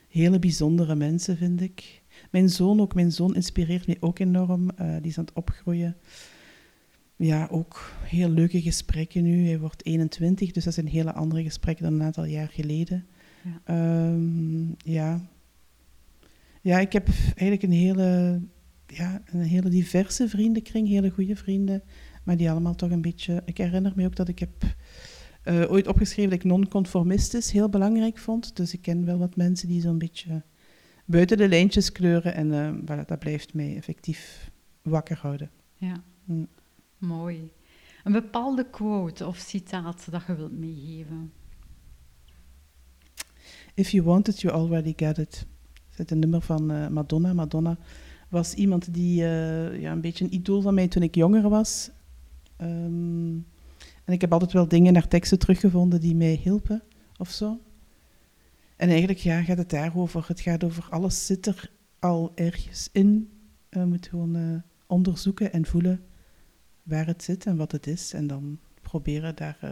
hele 0.09 0.39
bijzondere 0.39 0.95
mensen, 0.95 1.37
vind 1.37 1.61
ik. 1.61 2.03
Mijn 2.31 2.49
zoon 2.49 2.81
ook, 2.81 2.93
mijn 2.93 3.11
zoon 3.11 3.35
inspireert 3.35 3.87
me 3.87 3.97
ook 3.99 4.19
enorm. 4.19 4.69
Die 4.75 5.09
is 5.11 5.17
aan 5.17 5.25
het 5.25 5.33
opgroeien. 5.33 5.97
Ja, 7.17 7.47
ook 7.51 7.91
heel 8.03 8.29
leuke 8.29 8.61
gesprekken 8.61 9.23
nu. 9.23 9.47
Hij 9.47 9.59
wordt 9.59 9.85
21, 9.85 10.51
dus 10.51 10.63
dat 10.63 10.73
zijn 10.73 10.87
hele 10.87 11.13
andere 11.13 11.43
gesprekken 11.43 11.83
dan 11.83 11.93
een 11.93 12.05
aantal 12.05 12.25
jaar 12.25 12.47
geleden. 12.47 13.05
Ja, 13.43 14.07
um, 14.09 14.75
ja. 14.77 15.21
ja 16.61 16.79
ik 16.79 16.93
heb 16.93 17.07
eigenlijk 17.23 17.63
een 17.63 17.71
hele, 17.71 18.41
ja, 18.87 19.21
een 19.25 19.41
hele 19.41 19.69
diverse 19.69 20.29
vriendenkring, 20.29 20.87
hele 20.87 21.09
goede 21.09 21.35
vrienden. 21.35 21.83
Maar 22.23 22.37
die 22.37 22.49
allemaal 22.49 22.75
toch 22.75 22.91
een 22.91 23.01
beetje... 23.01 23.41
Ik 23.45 23.57
herinner 23.57 23.93
me 23.95 24.05
ook 24.05 24.15
dat 24.15 24.27
ik 24.27 24.39
heb 24.39 24.75
uh, 25.45 25.71
ooit 25.71 25.87
opgeschreven 25.87 26.29
dat 26.29 26.39
ik 26.39 26.45
non-conformistisch 26.45 27.51
heel 27.51 27.69
belangrijk 27.69 28.17
vond. 28.17 28.55
Dus 28.55 28.73
ik 28.73 28.81
ken 28.81 29.05
wel 29.05 29.17
wat 29.17 29.35
mensen 29.35 29.67
die 29.67 29.81
zo'n 29.81 29.97
beetje 29.97 30.43
buiten 31.05 31.37
de 31.37 31.47
lijntjes 31.47 31.91
kleuren. 31.91 32.35
En 32.35 32.47
uh, 32.47 32.73
voilà, 32.81 33.05
dat 33.05 33.19
blijft 33.19 33.53
mij 33.53 33.75
effectief 33.75 34.51
wakker 34.81 35.17
houden. 35.17 35.49
Ja, 35.75 36.03
mm. 36.23 36.47
Mooi. 36.97 37.51
Een 38.03 38.11
bepaalde 38.11 38.69
quote 38.69 39.27
of 39.27 39.37
citaat 39.37 40.11
dat 40.11 40.23
je 40.27 40.35
wilt 40.35 40.57
meegeven? 40.57 41.31
If 43.73 43.89
you 43.89 44.03
want 44.03 44.27
it, 44.27 44.41
you 44.41 44.53
already 44.53 44.93
get 44.95 45.17
it. 45.17 45.45
Dat 45.95 46.05
is 46.05 46.11
een 46.11 46.19
nummer 46.19 46.41
van 46.41 46.71
uh, 46.71 46.87
Madonna. 46.87 47.33
Madonna 47.33 47.77
was 48.29 48.53
iemand 48.53 48.93
die 48.93 49.15
ja, 49.15 49.91
een 49.91 50.01
beetje 50.01 50.23
een 50.25 50.33
idool 50.33 50.61
van 50.61 50.73
mij 50.73 50.87
toen 50.87 51.03
ik 51.03 51.15
jonger 51.15 51.49
was. 51.49 51.89
Um, 52.61 53.45
en 54.03 54.13
ik 54.13 54.21
heb 54.21 54.33
altijd 54.33 54.51
wel 54.51 54.67
dingen 54.67 54.93
naar 54.93 55.07
teksten 55.07 55.39
teruggevonden 55.39 56.01
die 56.01 56.15
mij 56.15 56.39
hielpen 56.43 56.83
of 57.17 57.29
zo. 57.29 57.59
En 58.75 58.89
eigenlijk 58.89 59.19
ja, 59.19 59.41
gaat 59.41 59.57
het 59.57 59.69
daarover. 59.69 60.25
Het 60.27 60.39
gaat 60.39 60.63
over 60.63 60.87
alles 60.89 61.25
zit 61.25 61.45
er 61.45 61.71
al 61.99 62.31
ergens 62.35 62.89
in. 62.91 63.29
We 63.69 63.85
moeten 63.85 64.09
gewoon 64.09 64.35
uh, 64.35 64.57
onderzoeken 64.87 65.53
en 65.53 65.65
voelen 65.65 66.01
waar 66.87 67.05
het 67.05 67.23
zit 67.23 67.45
en 67.45 67.57
wat 67.57 67.71
het 67.71 67.87
is. 67.87 68.13
En 68.13 68.27
dan 68.27 68.59
proberen 68.81 69.35
daar, 69.35 69.57
uh, 69.63 69.71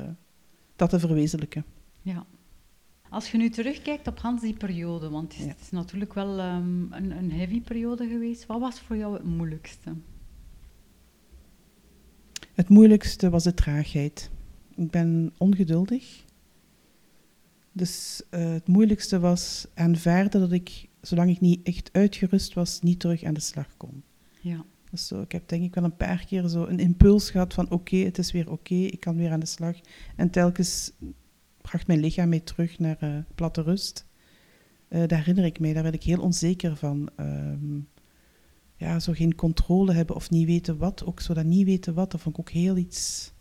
dat 0.75 0.89
te 0.89 0.99
verwezenlijken. 0.99 1.65
Ja. 2.01 2.25
Als 3.09 3.31
je 3.31 3.37
nu 3.37 3.49
terugkijkt 3.49 4.07
op 4.07 4.19
Hans 4.19 4.41
die 4.41 4.53
periode, 4.53 5.09
want 5.09 5.37
het 5.37 5.55
is, 5.61 5.69
natuurlijk 5.69 6.13
wel 6.13 6.39
um, 6.39 6.93
een, 6.93 7.11
een 7.11 7.31
heavy 7.31 7.61
periode 7.61 8.07
geweest. 8.07 8.45
Wat 8.45 8.59
was 8.59 8.79
voor 8.79 8.97
jou 8.97 9.13
het 9.13 9.23
moeilijkste? 9.23 9.93
Het 12.53 12.69
moeilijkste 12.69 13.29
was 13.29 13.43
de 13.43 13.53
traagheid. 13.53 14.29
Ik 14.75 14.91
ben 14.91 15.33
ongeduldig. 15.37 16.23
Dus 17.71 18.21
uh, 18.31 18.51
het 18.51 18.67
moeilijkste 18.67 19.19
was 19.19 19.67
aanvaarden 19.73 20.41
dat 20.41 20.51
ik, 20.51 20.87
zolang 21.01 21.29
ik 21.29 21.39
niet 21.39 21.67
echt 21.67 21.89
uitgerust 21.91 22.53
was, 22.53 22.81
niet 22.81 22.99
terug 22.99 23.23
aan 23.23 23.33
de 23.33 23.39
slag 23.39 23.77
kon. 23.77 24.03
Ja. 24.41 24.65
Dus 24.95 25.07
zo, 25.07 25.21
ik 25.21 25.31
heb 25.31 25.47
denk 25.47 25.63
ik 25.63 25.75
wel 25.75 25.83
een 25.83 25.95
paar 25.95 26.25
keer 26.25 26.47
zo 26.47 26.65
een 26.65 26.79
impuls 26.79 27.29
gehad 27.29 27.53
van 27.53 27.69
oké, 27.69 27.95
het 27.95 28.17
is 28.17 28.31
weer 28.31 28.51
oké, 28.51 28.75
ik 28.75 28.99
kan 28.99 29.15
weer 29.15 29.31
aan 29.31 29.39
de 29.39 29.45
slag. 29.45 29.75
En 30.15 30.29
telkens 30.29 30.91
bracht 31.61 31.87
mijn 31.87 31.99
lichaam 31.99 32.29
mij 32.29 32.39
terug 32.39 32.79
naar 32.79 32.97
uh, 33.03 33.17
platte 33.35 33.61
rust. 33.61 34.07
Uh, 34.89 35.07
daar 35.07 35.17
herinner 35.17 35.45
ik 35.45 35.59
mij, 35.59 35.73
daar 35.73 35.83
werd 35.83 35.95
ik 35.95 36.03
heel 36.03 36.21
onzeker 36.21 36.75
van. 36.75 37.09
Um, 37.19 37.87
ja, 38.75 38.99
zo 38.99 39.13
geen 39.13 39.35
controle 39.35 39.93
hebben 39.93 40.15
of 40.15 40.29
niet 40.29 40.45
weten 40.45 40.77
wat. 40.77 41.05
Ook 41.05 41.19
zo 41.19 41.33
dat 41.33 41.45
niet 41.45 41.65
weten 41.65 41.93
wat, 41.93 42.11
dat 42.11 42.21
vond 42.21 42.37
ik 42.37 42.41
ook 42.41 42.53
heel 42.53 42.77
iets... 42.77 43.33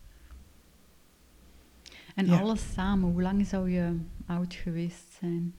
En 2.15 2.29
alles 2.29 2.73
samen, 2.73 3.11
hoe 3.11 3.23
lang 3.23 3.47
zou 3.47 3.71
je 3.71 3.99
oud 4.27 4.55
geweest 4.55 5.13
zijn? 5.19 5.55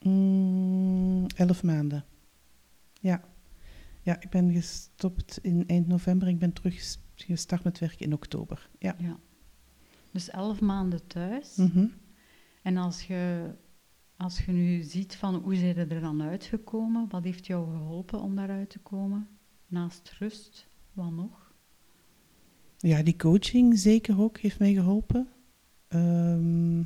Mm, 0.00 1.26
elf 1.36 1.62
maanden. 1.62 2.04
Ja. 3.00 3.22
Ja, 4.02 4.20
ik 4.20 4.30
ben 4.30 4.52
gestopt 4.52 5.38
in 5.42 5.66
eind 5.66 5.86
november. 5.86 6.28
Ik 6.28 6.38
ben 6.38 6.52
terug 6.52 6.96
gestart 7.14 7.64
met 7.64 7.78
werk 7.78 8.00
in 8.00 8.12
oktober. 8.12 8.70
Ja. 8.78 8.96
ja. 8.98 9.18
Dus 10.10 10.30
elf 10.30 10.60
maanden 10.60 11.06
thuis. 11.06 11.56
Mhm. 11.56 11.86
En 12.62 12.76
als 12.76 13.02
je, 13.02 13.50
als 14.16 14.44
je 14.44 14.52
nu 14.52 14.82
ziet 14.82 15.16
van 15.16 15.34
hoe 15.34 15.56
zijn 15.56 15.76
er 15.76 16.00
dan 16.00 16.22
uitgekomen, 16.22 17.08
wat 17.08 17.24
heeft 17.24 17.46
jou 17.46 17.70
geholpen 17.70 18.20
om 18.20 18.36
daaruit 18.36 18.70
te 18.70 18.78
komen? 18.78 19.28
Naast 19.66 20.14
rust, 20.18 20.66
wat 20.92 21.10
nog? 21.10 21.54
Ja, 22.78 23.02
die 23.02 23.16
coaching 23.16 23.78
zeker 23.78 24.20
ook 24.20 24.38
heeft 24.38 24.58
mij 24.58 24.72
geholpen. 24.72 25.28
Ehm, 25.88 26.82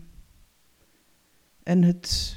en 1.62 1.82
het 1.82 2.36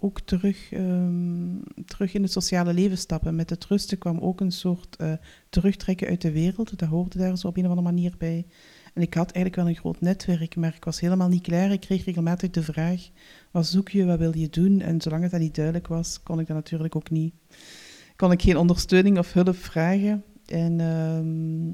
ook 0.00 0.20
terug, 0.20 0.72
ehm, 0.72 1.56
terug 1.84 2.14
in 2.14 2.22
het 2.22 2.32
sociale 2.32 2.72
leven 2.72 2.98
stappen. 2.98 3.34
Met 3.34 3.50
het 3.50 3.64
rusten 3.64 3.98
kwam 3.98 4.18
ook 4.18 4.40
een 4.40 4.52
soort 4.52 4.96
uh, 5.00 5.12
terugtrekken 5.48 6.08
uit 6.08 6.20
de 6.20 6.32
wereld. 6.32 6.78
Dat 6.78 6.88
hoorde 6.88 7.18
daar 7.18 7.38
zo 7.38 7.46
op 7.46 7.56
een 7.56 7.64
of 7.64 7.68
andere 7.68 7.88
manier 7.88 8.14
bij. 8.18 8.46
En 8.94 9.02
ik 9.02 9.14
had 9.14 9.32
eigenlijk 9.32 9.56
wel 9.56 9.68
een 9.68 9.80
groot 9.80 10.00
netwerk, 10.00 10.56
maar 10.56 10.74
ik 10.76 10.84
was 10.84 11.00
helemaal 11.00 11.28
niet 11.28 11.42
klaar. 11.42 11.72
Ik 11.72 11.80
kreeg 11.80 12.04
regelmatig 12.04 12.50
de 12.50 12.62
vraag, 12.62 13.08
wat 13.50 13.66
zoek 13.66 13.88
je, 13.88 14.04
wat 14.04 14.18
wil 14.18 14.36
je 14.36 14.50
doen? 14.50 14.80
En 14.80 15.00
zolang 15.00 15.22
het 15.22 15.30
dat 15.30 15.40
niet 15.40 15.54
duidelijk 15.54 15.86
was, 15.86 16.22
kon 16.22 16.40
ik 16.40 16.46
dat 16.46 16.56
natuurlijk 16.56 16.96
ook 16.96 17.10
niet. 17.10 17.34
Kon 18.16 18.32
ik 18.32 18.42
geen 18.42 18.56
ondersteuning 18.56 19.18
of 19.18 19.32
hulp 19.32 19.56
vragen. 19.56 20.24
En 20.46 20.80
ehm, 20.80 21.72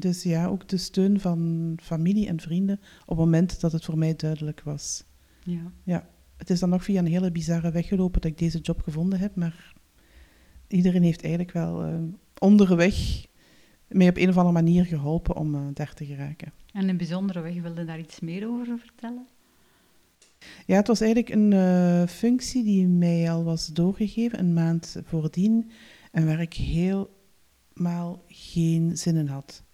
dus 0.00 0.22
ja, 0.22 0.46
ook 0.46 0.68
de 0.68 0.76
steun 0.76 1.20
van 1.20 1.72
familie 1.82 2.28
en 2.28 2.40
vrienden 2.40 2.80
op 3.00 3.16
het 3.16 3.18
moment 3.18 3.60
dat 3.60 3.72
het 3.72 3.84
voor 3.84 3.98
mij 3.98 4.16
duidelijk 4.16 4.62
was. 4.64 5.04
Ja. 5.42 5.72
ja. 5.82 6.08
Het 6.36 6.50
is 6.50 6.60
dan 6.60 6.68
nog 6.68 6.84
via 6.84 6.98
een 6.98 7.06
hele 7.06 7.32
bizarre 7.32 7.70
weg 7.70 7.86
gelopen 7.86 8.20
dat 8.20 8.30
ik 8.30 8.38
deze 8.38 8.58
job 8.58 8.82
gevonden 8.82 9.18
heb, 9.18 9.34
maar 9.36 9.74
iedereen 10.68 11.02
heeft 11.02 11.22
eigenlijk 11.22 11.52
wel 11.52 11.86
uh, 11.86 11.94
onderweg 12.38 13.24
mij 13.88 14.08
op 14.08 14.16
een 14.16 14.28
of 14.28 14.36
andere 14.36 14.54
manier 14.54 14.84
geholpen 14.84 15.36
om 15.36 15.54
uh, 15.54 15.60
daar 15.72 15.94
te 15.94 16.04
geraken. 16.04 16.52
En 16.72 16.88
een 16.88 16.96
bijzondere 16.96 17.40
weg, 17.40 17.60
wilde 17.60 17.84
daar 17.84 17.98
iets 17.98 18.20
meer 18.20 18.48
over 18.48 18.78
vertellen? 18.78 19.26
Ja, 20.66 20.76
het 20.76 20.86
was 20.86 21.00
eigenlijk 21.00 21.34
een 21.34 21.52
uh, 21.52 22.06
functie 22.06 22.64
die 22.64 22.86
mij 22.86 23.30
al 23.30 23.44
was 23.44 23.66
doorgegeven, 23.66 24.38
een 24.38 24.52
maand 24.52 24.96
voordien, 25.04 25.70
en 26.12 26.26
waar 26.26 26.40
ik 26.40 26.54
helemaal 26.54 28.22
geen 28.28 28.96
zin 28.96 29.16
in 29.16 29.26
had. 29.26 29.64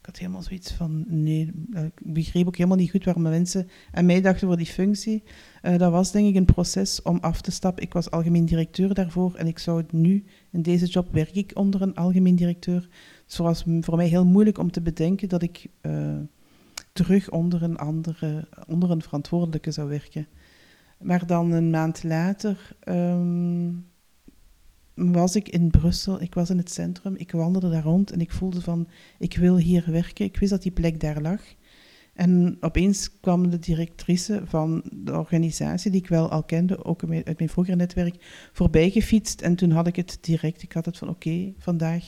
Ik 0.00 0.06
had 0.06 0.18
helemaal 0.18 0.42
zoiets 0.42 0.72
van, 0.72 1.04
nee, 1.08 1.52
eh, 1.72 1.84
ik 1.84 2.00
begreep 2.02 2.46
ook 2.46 2.56
helemaal 2.56 2.78
niet 2.78 2.90
goed 2.90 3.04
waarom 3.04 3.22
mensen 3.22 3.68
aan 3.92 4.06
mij 4.06 4.20
dachten 4.20 4.46
voor 4.46 4.56
die 4.56 4.66
functie. 4.66 5.22
Uh, 5.62 5.78
dat 5.78 5.90
was 5.90 6.12
denk 6.12 6.28
ik 6.28 6.34
een 6.34 6.44
proces 6.44 7.02
om 7.02 7.18
af 7.20 7.40
te 7.40 7.50
stappen. 7.50 7.82
Ik 7.82 7.92
was 7.92 8.10
algemeen 8.10 8.44
directeur 8.44 8.94
daarvoor 8.94 9.34
en 9.34 9.46
ik 9.46 9.58
zou 9.58 9.76
het 9.76 9.92
nu, 9.92 10.24
in 10.50 10.62
deze 10.62 10.86
job 10.86 11.12
werk 11.12 11.34
ik 11.34 11.50
onder 11.54 11.82
een 11.82 11.94
algemeen 11.94 12.36
directeur. 12.36 12.80
Dus 13.24 13.36
het 13.36 13.46
was 13.46 13.64
voor 13.80 13.96
mij 13.96 14.06
heel 14.06 14.26
moeilijk 14.26 14.58
om 14.58 14.70
te 14.70 14.80
bedenken 14.80 15.28
dat 15.28 15.42
ik 15.42 15.66
uh, 15.82 16.16
terug 16.92 17.30
onder 17.30 17.62
een 17.62 17.78
andere, 17.78 18.48
onder 18.66 18.90
een 18.90 19.02
verantwoordelijke 19.02 19.70
zou 19.70 19.88
werken. 19.88 20.26
Maar 20.98 21.26
dan 21.26 21.52
een 21.52 21.70
maand 21.70 22.02
later 22.02 22.76
um, 22.84 23.89
was 25.00 25.36
ik 25.36 25.48
in 25.48 25.70
Brussel, 25.70 26.20
ik 26.20 26.34
was 26.34 26.50
in 26.50 26.58
het 26.58 26.72
centrum, 26.72 27.14
ik 27.16 27.32
wandelde 27.32 27.70
daar 27.70 27.82
rond 27.82 28.10
en 28.10 28.20
ik 28.20 28.30
voelde 28.30 28.60
van, 28.60 28.88
ik 29.18 29.36
wil 29.36 29.56
hier 29.56 29.84
werken. 29.90 30.24
Ik 30.24 30.38
wist 30.38 30.50
dat 30.50 30.62
die 30.62 30.72
plek 30.72 31.00
daar 31.00 31.20
lag. 31.20 31.40
En 32.14 32.56
opeens 32.60 33.20
kwam 33.20 33.50
de 33.50 33.58
directrice 33.58 34.42
van 34.44 34.82
de 34.92 35.12
organisatie, 35.12 35.90
die 35.90 36.00
ik 36.00 36.08
wel 36.08 36.30
al 36.30 36.42
kende, 36.42 36.84
ook 36.84 37.02
uit 37.02 37.38
mijn 37.38 37.48
vroegere 37.48 37.76
netwerk, 37.76 38.48
voorbij 38.52 38.90
gefietst. 38.90 39.40
En 39.40 39.56
toen 39.56 39.70
had 39.70 39.86
ik 39.86 39.96
het 39.96 40.18
direct, 40.20 40.62
ik 40.62 40.72
had 40.72 40.84
het 40.84 40.98
van, 40.98 41.08
oké, 41.08 41.52
vandaag 41.58 42.04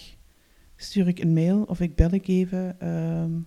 stuur 0.76 1.08
ik 1.08 1.18
een 1.18 1.32
mail 1.32 1.62
of 1.62 1.80
ik 1.80 1.96
bel 1.96 2.12
ik 2.12 2.28
even. 2.28 2.88
Um, 2.88 3.46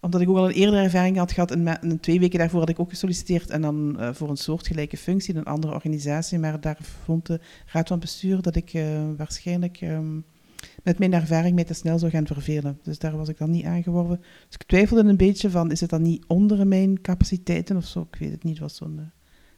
omdat 0.00 0.20
ik 0.20 0.28
ook 0.28 0.36
al 0.36 0.48
een 0.48 0.54
eerdere 0.54 0.82
ervaring 0.82 1.16
had 1.16 1.32
gehad. 1.32 1.50
En, 1.50 2.00
twee 2.00 2.20
weken 2.20 2.38
daarvoor 2.38 2.60
had 2.60 2.68
ik 2.68 2.80
ook 2.80 2.90
gesolliciteerd. 2.90 3.50
En 3.50 3.62
dan 3.62 3.96
uh, 3.98 4.12
voor 4.12 4.30
een 4.30 4.36
soortgelijke 4.36 4.96
functie 4.96 5.34
in 5.34 5.38
een 5.38 5.44
andere 5.44 5.72
organisatie. 5.72 6.38
Maar 6.38 6.60
daar 6.60 6.78
vond 7.04 7.26
de 7.26 7.40
raad 7.66 7.88
van 7.88 7.98
bestuur 7.98 8.42
dat 8.42 8.56
ik 8.56 8.74
uh, 8.74 9.10
waarschijnlijk 9.16 9.80
um, 9.80 10.24
met 10.82 10.98
mijn 10.98 11.12
ervaring 11.12 11.54
mij 11.54 11.64
te 11.64 11.74
snel 11.74 11.98
zou 11.98 12.10
gaan 12.10 12.26
vervelen. 12.26 12.78
Dus 12.82 12.98
daar 12.98 13.16
was 13.16 13.28
ik 13.28 13.38
dan 13.38 13.50
niet 13.50 13.64
aangeworven. 13.64 14.16
Dus 14.46 14.54
ik 14.54 14.62
twijfelde 14.62 15.08
een 15.08 15.16
beetje 15.16 15.50
van, 15.50 15.70
is 15.70 15.80
het 15.80 15.90
dan 15.90 16.02
niet 16.02 16.24
onder 16.26 16.66
mijn 16.66 17.00
capaciteiten 17.00 17.76
of 17.76 17.86
zo? 17.86 18.08
Ik 18.10 18.18
weet 18.18 18.30
het 18.30 18.42
niet, 18.44 18.52
het 18.52 18.62
was 18.62 18.76
zo'n 18.76 18.96
uh, 18.98 19.04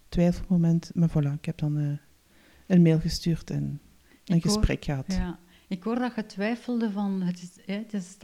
twijfelmoment. 0.08 0.90
Maar 0.94 1.10
voilà, 1.10 1.32
ik 1.38 1.44
heb 1.44 1.58
dan 1.58 1.98
een 2.66 2.82
mail 2.82 3.00
gestuurd 3.00 3.50
en 3.50 3.80
een 4.24 4.36
ik 4.36 4.42
gesprek 4.42 4.86
hoor, 4.86 4.94
gehad. 4.96 5.18
Ja. 5.18 5.38
Ik 5.72 5.82
hoor 5.82 5.98
dat 5.98 6.14
je 6.14 6.26
twijfelde 6.26 6.90
van, 6.90 7.22
het 7.22 7.42
is, 7.42 7.74
het 7.74 7.92
is 7.92 8.16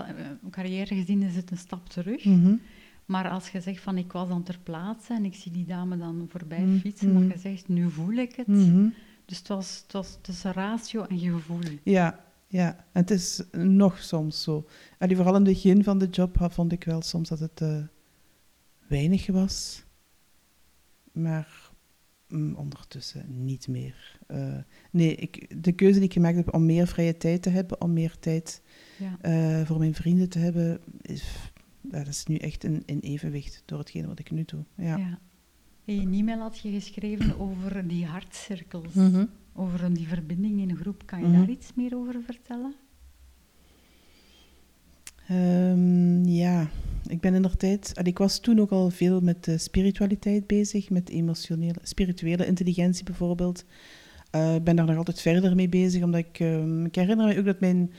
carrière 0.51 0.95
gezien 0.95 1.23
is 1.23 1.37
het 1.37 1.51
een 1.51 1.57
stap 1.57 1.89
terug. 1.89 2.25
Mhm. 2.25 2.57
Maar 3.05 3.29
als 3.31 3.49
je 3.51 3.61
zegt 3.61 3.83
van 3.83 3.99
ik 3.99 4.13
was 4.13 4.29
dan 4.29 4.43
ter 4.43 4.59
plaatse 4.63 5.15
en 5.15 5.25
ik 5.25 5.35
zie 5.35 5.53
die 5.53 5.65
dame 5.65 5.97
dan 5.99 6.27
voorbij 6.29 6.61
Mhm. 6.65 6.79
fietsen, 6.79 7.13
dat 7.21 7.33
je 7.33 7.39
zegt 7.39 7.69
nu 7.69 7.91
voel 7.91 8.13
ik 8.13 8.37
het. 8.37 8.47
Mhm. 8.47 8.89
Dus 9.25 9.39
het 9.39 9.49
was, 9.49 9.81
het 9.83 9.93
was 9.93 10.19
tussen 10.21 10.53
ratio 10.53 11.03
en 11.05 11.19
gevoel. 11.19 11.61
Ja, 11.83 12.25
ja. 12.47 12.77
En 12.77 13.01
het 13.01 13.11
is 13.11 13.43
nog 13.53 13.99
soms 13.99 14.43
zo. 14.43 14.67
En 14.99 15.17
vooral 15.17 15.37
in 15.37 15.45
het 15.45 15.53
begin 15.53 15.85
van 15.85 15.99
de 15.99 16.09
job 16.09 16.47
vond 16.51 16.73
ik 16.73 16.85
wel 16.85 17.03
soms 17.03 17.29
dat 17.29 17.39
het 17.41 17.61
eh, 17.61 17.83
weinig 18.89 19.27
was. 19.27 19.83
Maar 21.13 21.68
mm, 22.29 22.55
ondertussen 22.55 23.45
niet 23.45 23.69
meer. 23.69 24.19
Eh, 24.27 24.57
nee, 24.91 25.15
ik, 25.15 25.63
de 25.65 25.73
keuze 25.73 25.99
die 25.99 26.09
ik 26.09 26.13
gemaakt 26.13 26.37
heb 26.37 26.55
om 26.55 26.67
meer 26.67 26.87
vrije 26.87 27.17
tijd 27.17 27.43
te 27.43 27.51
hebben, 27.51 27.81
om 27.81 27.93
meer 27.93 28.17
tijd 28.21 28.63
Ja. 28.99 29.19
eh, 29.21 29.67
voor 29.67 29.79
mijn 29.79 29.95
vrienden 29.95 30.29
te 30.29 30.39
hebben, 30.39 30.81
is, 31.03 31.53
dat 31.81 32.07
is 32.07 32.27
nu 32.27 32.37
echt 32.37 32.65
in, 32.65 32.83
in 32.87 32.99
evenwicht 32.99 33.63
door 33.65 33.79
hetgene 33.79 34.07
wat 34.07 34.19
ik 34.19 34.31
nu 34.31 34.45
doe. 34.45 34.65
Ja. 34.75 34.97
Ja. 34.97 35.19
In 35.85 36.01
een 36.01 36.15
e-mail 36.15 36.39
had 36.41 36.59
je 36.59 36.71
geschreven 36.71 37.39
over 37.41 37.89
die 37.89 38.07
hartcirkels, 38.07 38.93
Mhm. 38.95 39.25
over 39.55 39.95
die 39.95 40.09
verbinding 40.09 40.61
in 40.61 40.71
een 40.71 40.77
groep. 40.77 41.03
Kan 41.07 41.21
je 41.21 41.27
Mhm. 41.27 41.37
daar 41.39 41.49
iets 41.49 41.75
meer 41.75 41.97
over 41.97 42.23
vertellen? 42.23 42.75
Ehm, 45.29 46.25
ja, 46.25 46.69
ik 47.07 47.21
ben 47.21 47.35
in 47.35 47.43
de 47.43 47.57
tijd. 47.57 47.93
en 47.95 48.05
Ik 48.05 48.19
was 48.19 48.39
toen 48.39 48.61
ook 48.61 48.71
al 48.71 48.91
veel 48.91 49.21
met 49.21 49.45
de 49.45 49.59
spiritualiteit 49.59 50.47
bezig, 50.47 50.91
met 50.91 51.09
emotionele, 51.09 51.79
spirituele 51.83 52.47
intelligentie 52.47 53.05
bijvoorbeeld. 53.05 53.65
Eh, 54.31 54.55
Ik 54.55 54.65
ben 54.65 54.77
daar 54.77 54.87
nog 54.87 54.97
altijd 54.97 55.21
verder 55.21 55.55
mee 55.55 55.69
bezig, 55.69 56.03
omdat 56.03 56.21
ik. 56.21 56.41
ehm, 56.41 56.85
ik 56.85 56.95
herinner 56.95 57.27
me 57.27 57.39
ook 57.39 57.45
dat 57.45 57.61
mijn, 57.61 57.93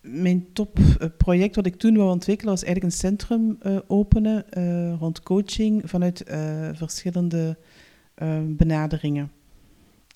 mijn 0.00 0.46
topproject 0.52 1.56
wat 1.56 1.66
ik 1.66 1.76
toen 1.76 1.96
wou 1.96 2.10
ontwikkelen 2.10 2.52
was 2.52 2.64
eigenlijk 2.64 2.94
een 2.94 2.98
centrum 3.00 3.56
eh, 3.60 3.78
openen 3.86 4.50
eh, 4.52 4.94
rond 4.98 5.20
coaching 5.22 5.82
vanuit 5.84 6.22
eh, 6.22 6.68
verschillende 6.72 7.56
eh, 8.14 8.38
benaderingen. 8.46 9.30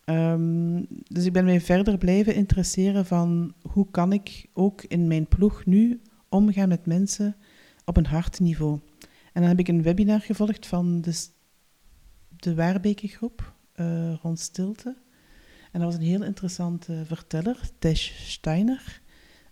Ehm, 0.05 0.83
dus 1.09 1.25
ik 1.25 1.33
ben 1.33 1.45
mij 1.45 1.61
verder 1.61 1.99
blijven 1.99 2.35
interesseren 2.35 3.07
van 3.07 3.53
hoe 3.63 3.87
kan 3.91 4.13
ik 4.13 4.47
ook 4.53 4.83
in 4.89 5.07
mijn 5.07 5.27
ploeg 5.27 5.67
nu 5.67 6.01
omgaan 6.33 6.69
met 6.69 6.87
mensen 6.87 7.37
op 7.85 7.97
een 7.97 8.07
hartniveau. 8.07 8.81
En 9.33 9.41
dan 9.41 9.51
heb 9.51 9.59
ik 9.59 9.69
een 9.69 9.83
webinar 9.83 10.21
gevolgd 10.21 10.67
van 10.67 11.01
de, 11.01 11.27
de 12.37 12.55
Waarbeke 12.55 13.09
groep 13.09 13.53
eh, 13.73 14.15
rond 14.23 14.41
stilte. 14.41 14.97
En 15.73 15.81
dat 15.81 15.83
was 15.83 15.95
een 15.95 16.07
heel 16.07 16.23
interessante 16.25 17.03
verteller, 17.07 17.61
Tesh 17.79 18.11
Steiner. 18.31 19.01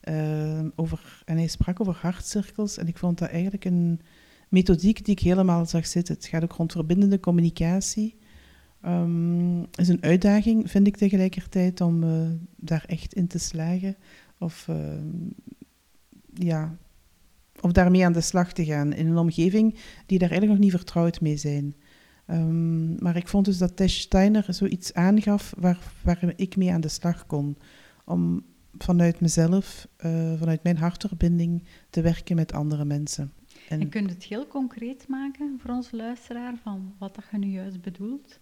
eh, 0.00 0.64
over, 0.76 1.22
en 1.24 1.36
hij 1.36 1.46
sprak 1.46 1.80
over 1.80 1.96
hartcirkels. 2.00 2.76
En 2.76 2.86
ik 2.88 2.98
vond 2.98 3.18
dat 3.18 3.28
eigenlijk 3.28 3.64
een 3.64 4.00
methodiek 4.48 5.04
die 5.04 5.14
ik 5.14 5.20
helemaal 5.20 5.66
zag 5.66 5.86
zitten. 5.86 6.14
Het 6.14 6.26
gaat 6.26 6.42
ook 6.42 6.52
rond 6.52 6.72
verbindende 6.72 7.20
communicatie. 7.20 8.18
Ehm, 8.82 9.60
is 9.60 9.88
een 9.88 10.02
uitdaging, 10.02 10.70
vind 10.70 10.86
ik 10.86 10.96
tegelijkertijd, 10.96 11.80
om 11.80 12.02
eh, 12.02 12.28
daar 12.56 12.84
echt 12.86 13.14
in 13.14 13.26
te 13.26 13.38
slagen. 13.38 13.96
Of, 14.38 14.68
ehm, 14.68 15.28
ja, 16.42 16.76
of 17.60 17.72
daarmee 17.72 18.04
aan 18.04 18.12
de 18.12 18.20
slag 18.20 18.52
te 18.52 18.64
gaan 18.64 18.92
in 18.92 19.06
een 19.06 19.18
omgeving 19.18 19.74
die 20.06 20.18
daar 20.18 20.30
eigenlijk 20.30 20.60
nog 20.60 20.70
niet 20.70 20.80
vertrouwd 20.80 21.20
mee 21.20 21.36
zijn. 21.36 21.74
Ehm, 22.26 23.02
maar 23.02 23.16
ik 23.16 23.28
vond 23.28 23.44
dus 23.44 23.58
dat 23.58 23.76
Tesh 23.76 23.98
Steiner 23.98 24.44
zoiets 24.48 24.94
aangaf 24.94 25.54
waar, 25.58 25.92
waar 26.02 26.32
ik 26.36 26.56
mee 26.56 26.72
aan 26.72 26.80
de 26.80 26.88
slag 26.88 27.26
kon. 27.26 27.56
Om 28.04 28.44
vanuit 28.78 29.20
mezelf, 29.20 29.88
eh, 29.96 30.32
vanuit 30.38 30.62
mijn 30.62 30.76
hartverbinding, 30.76 31.64
te 31.90 32.00
werken 32.02 32.36
met 32.36 32.52
andere 32.52 32.84
mensen. 32.84 33.32
En, 33.68 33.80
En 33.80 33.88
kun 33.88 34.02
je 34.02 34.08
het 34.08 34.24
heel 34.24 34.46
concreet 34.46 35.08
maken 35.08 35.58
voor 35.62 35.74
onze 35.74 35.96
luisteraar 35.96 36.54
van 36.62 36.94
wat 36.98 37.14
dat 37.14 37.24
je 37.30 37.38
nu 37.38 37.46
juist 37.46 37.80
bedoelt? 37.80 38.38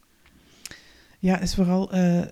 Ja, 1.18 1.40
is 1.40 1.54
vooral 1.54 1.92
eh, 1.92 2.24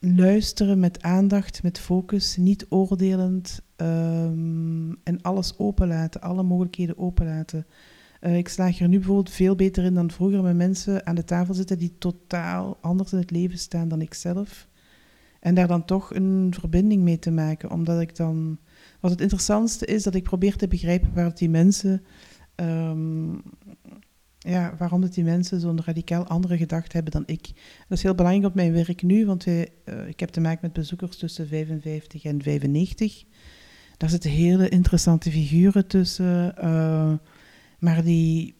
luisteren 0.00 0.80
met 0.80 1.02
aandacht, 1.02 1.62
met 1.62 1.78
focus, 1.78 2.36
niet 2.36 2.66
oordelend 2.68 3.60
ehm, 3.76 4.92
en 5.02 5.22
alles 5.22 5.58
openlaten, 5.58 6.20
alle 6.20 6.42
mogelijkheden 6.42 6.98
openlaten. 6.98 7.66
Eh, 8.20 8.36
ik 8.36 8.48
slaag 8.48 8.78
er 8.78 8.88
nu 8.88 8.96
bijvoorbeeld 8.96 9.30
veel 9.30 9.54
beter 9.56 9.84
in 9.84 9.94
dan 9.94 10.10
vroeger 10.10 10.42
met 10.42 10.56
mensen 10.56 11.06
aan 11.06 11.14
de 11.14 11.24
tafel 11.24 11.54
zitten 11.54 11.78
die 11.78 11.94
totaal 11.98 12.78
anders 12.80 13.12
in 13.12 13.18
het 13.18 13.30
leven 13.30 13.58
staan 13.58 13.88
dan 13.88 14.00
ik 14.00 14.14
zelf. 14.14 14.68
En 15.40 15.54
daar 15.54 15.68
dan 15.68 15.84
toch 15.84 16.14
een 16.14 16.54
verbinding 16.58 17.02
mee 17.02 17.18
te 17.18 17.30
maken, 17.30 17.70
omdat 17.70 18.00
ik 18.00 18.16
dan 18.16 18.58
wat 19.00 19.10
het 19.10 19.20
interessantste 19.20 19.86
is, 19.86 20.02
dat 20.02 20.14
ik 20.14 20.22
probeer 20.22 20.56
te 20.56 20.68
begrijpen 20.68 21.14
waar 21.14 21.34
die 21.34 21.48
mensen, 21.50 22.02
ehm, 22.54 23.34
ja, 24.48 24.74
waarom 24.78 25.00
dat 25.00 25.14
die 25.14 25.24
mensen 25.24 25.60
zo'n 25.60 25.84
radicaal 25.84 26.26
andere 26.26 26.56
gedachte 26.56 26.94
hebben 26.94 27.12
dan 27.12 27.22
ik. 27.26 27.46
Dat 27.88 27.98
is 27.98 28.02
heel 28.02 28.14
belangrijk 28.14 28.46
op 28.46 28.54
mijn 28.54 28.72
werk 28.72 29.02
nu, 29.02 29.26
want 29.26 29.46
eh, 29.46 29.60
ik 30.08 30.20
heb 30.20 30.28
te 30.28 30.40
maken 30.40 30.58
met 30.62 30.72
bezoekers 30.72 31.16
tussen 31.16 31.48
55 31.48 32.24
en 32.24 32.42
95. 32.42 33.24
Daar 33.96 34.10
zitten 34.10 34.30
hele 34.30 34.68
interessante 34.68 35.30
figuren 35.30 35.86
tussen, 35.86 36.54
uh, 36.64 37.12
maar 37.78 38.04
die 38.04 38.54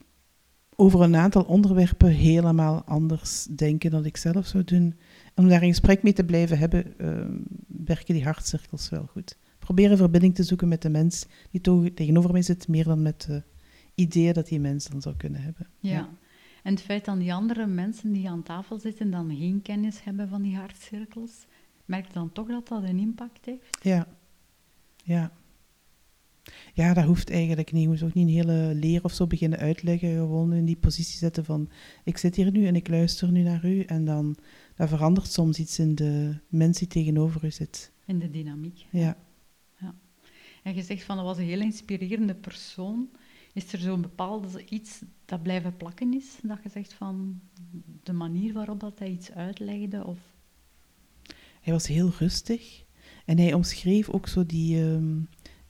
over 0.76 1.00
een 1.00 1.16
aantal 1.16 1.42
onderwerpen 1.42 2.08
helemaal 2.08 2.84
anders 2.84 3.44
denken 3.44 3.90
dan 3.90 4.04
ik 4.04 4.16
zelf 4.16 4.46
zou 4.46 4.64
doen. 4.64 4.94
En 5.34 5.42
om 5.44 5.48
daar 5.48 5.62
een 5.62 5.68
gesprek 5.68 6.02
mee 6.02 6.12
te 6.12 6.24
blijven 6.24 6.58
hebben, 6.58 6.94
uh, 6.98 7.08
werken 7.66 8.14
die 8.14 8.24
hartcirkels 8.24 8.88
wel 8.88 9.06
goed. 9.06 9.36
Proberen 9.58 9.96
verbinding 9.96 10.34
te 10.34 10.42
zoeken 10.42 10.68
met 10.68 10.82
de 10.82 10.90
mens 10.90 11.26
die 11.50 11.92
tegenover 11.94 12.32
mij 12.32 12.42
zit, 12.42 12.68
meer 12.68 12.84
dan 12.84 13.02
met 13.02 13.28
de 14.00 14.06
ideeën 14.06 14.32
dat 14.32 14.48
die 14.48 14.60
mens 14.60 14.86
dan 14.86 15.02
zou 15.02 15.16
kunnen 15.16 15.42
hebben. 15.42 15.68
Ja. 15.78 16.08
En 16.62 16.74
het 16.74 16.82
feit 16.82 17.04
dat 17.04 17.18
die 17.18 17.34
andere 17.34 17.66
mensen 17.66 18.12
die 18.12 18.28
aan 18.28 18.42
tafel 18.42 18.78
zitten 18.78 19.10
dan 19.10 19.36
geen 19.36 19.62
kennis 19.62 20.04
hebben 20.04 20.28
van 20.28 20.42
die 20.42 20.56
hartcirkels, 20.56 21.46
merk 21.84 22.06
je 22.06 22.12
dan 22.12 22.32
toch 22.32 22.48
dat 22.48 22.68
dat 22.68 22.82
een 22.82 22.98
impact 22.98 23.46
heeft? 23.46 23.78
Ja. 23.82 24.06
Ja. 25.04 25.32
Ja, 26.74 26.94
dat 26.94 27.04
hoeft 27.04 27.30
eigenlijk 27.30 27.72
niet. 27.72 27.82
Je 27.82 27.88
moet 27.88 28.02
ook 28.02 28.14
niet 28.14 28.28
een 28.28 28.34
hele 28.34 28.74
leer 28.74 29.04
of 29.04 29.12
zo 29.12 29.26
beginnen 29.26 29.58
uitleggen. 29.58 30.14
Gewoon 30.14 30.52
in 30.52 30.64
die 30.64 30.76
positie 30.76 31.18
zetten 31.18 31.44
van, 31.44 31.68
ik 32.04 32.16
zit 32.16 32.36
hier 32.36 32.50
nu 32.50 32.66
en 32.66 32.76
ik 32.76 32.88
luister 32.88 33.32
nu 33.32 33.42
naar 33.42 33.64
u. 33.64 33.82
En 33.82 34.04
dan 34.04 34.36
dat 34.76 34.88
verandert 34.88 35.32
soms 35.32 35.58
iets 35.58 35.78
in 35.78 35.94
de 35.94 36.36
mens 36.48 36.78
die 36.78 36.88
tegenover 36.88 37.44
u 37.44 37.50
zit. 37.50 37.92
In 38.04 38.18
de 38.18 38.30
dynamiek. 38.30 38.86
Ja. 38.90 39.16
ja. 39.78 39.94
En 40.62 40.74
je 40.74 40.82
zegt 40.82 41.02
van, 41.02 41.16
dat 41.16 41.24
was 41.24 41.38
een 41.38 41.44
heel 41.44 41.60
inspirerende 41.60 42.34
persoon. 42.34 43.08
Is 43.52 43.72
er 43.72 43.78
zo'n 43.78 44.00
bepaald 44.00 44.54
iets 44.68 45.02
dat 45.24 45.42
blijven 45.42 45.76
plakken 45.76 46.14
is? 46.14 46.38
Dat 46.42 46.58
je 46.62 46.68
zegt 46.68 46.92
van, 46.92 47.40
de 48.02 48.12
manier 48.12 48.52
waarop 48.52 48.80
dat 48.80 48.98
hij 48.98 49.10
iets 49.10 49.32
uitlegde? 49.32 50.06
Of... 50.06 50.18
Hij 51.60 51.72
was 51.72 51.86
heel 51.86 52.10
rustig. 52.18 52.84
En 53.24 53.38
hij 53.38 53.52
omschreef 53.52 54.08
ook 54.08 54.28
zo 54.28 54.46
die... 54.46 54.82
Ehm, 54.82 55.18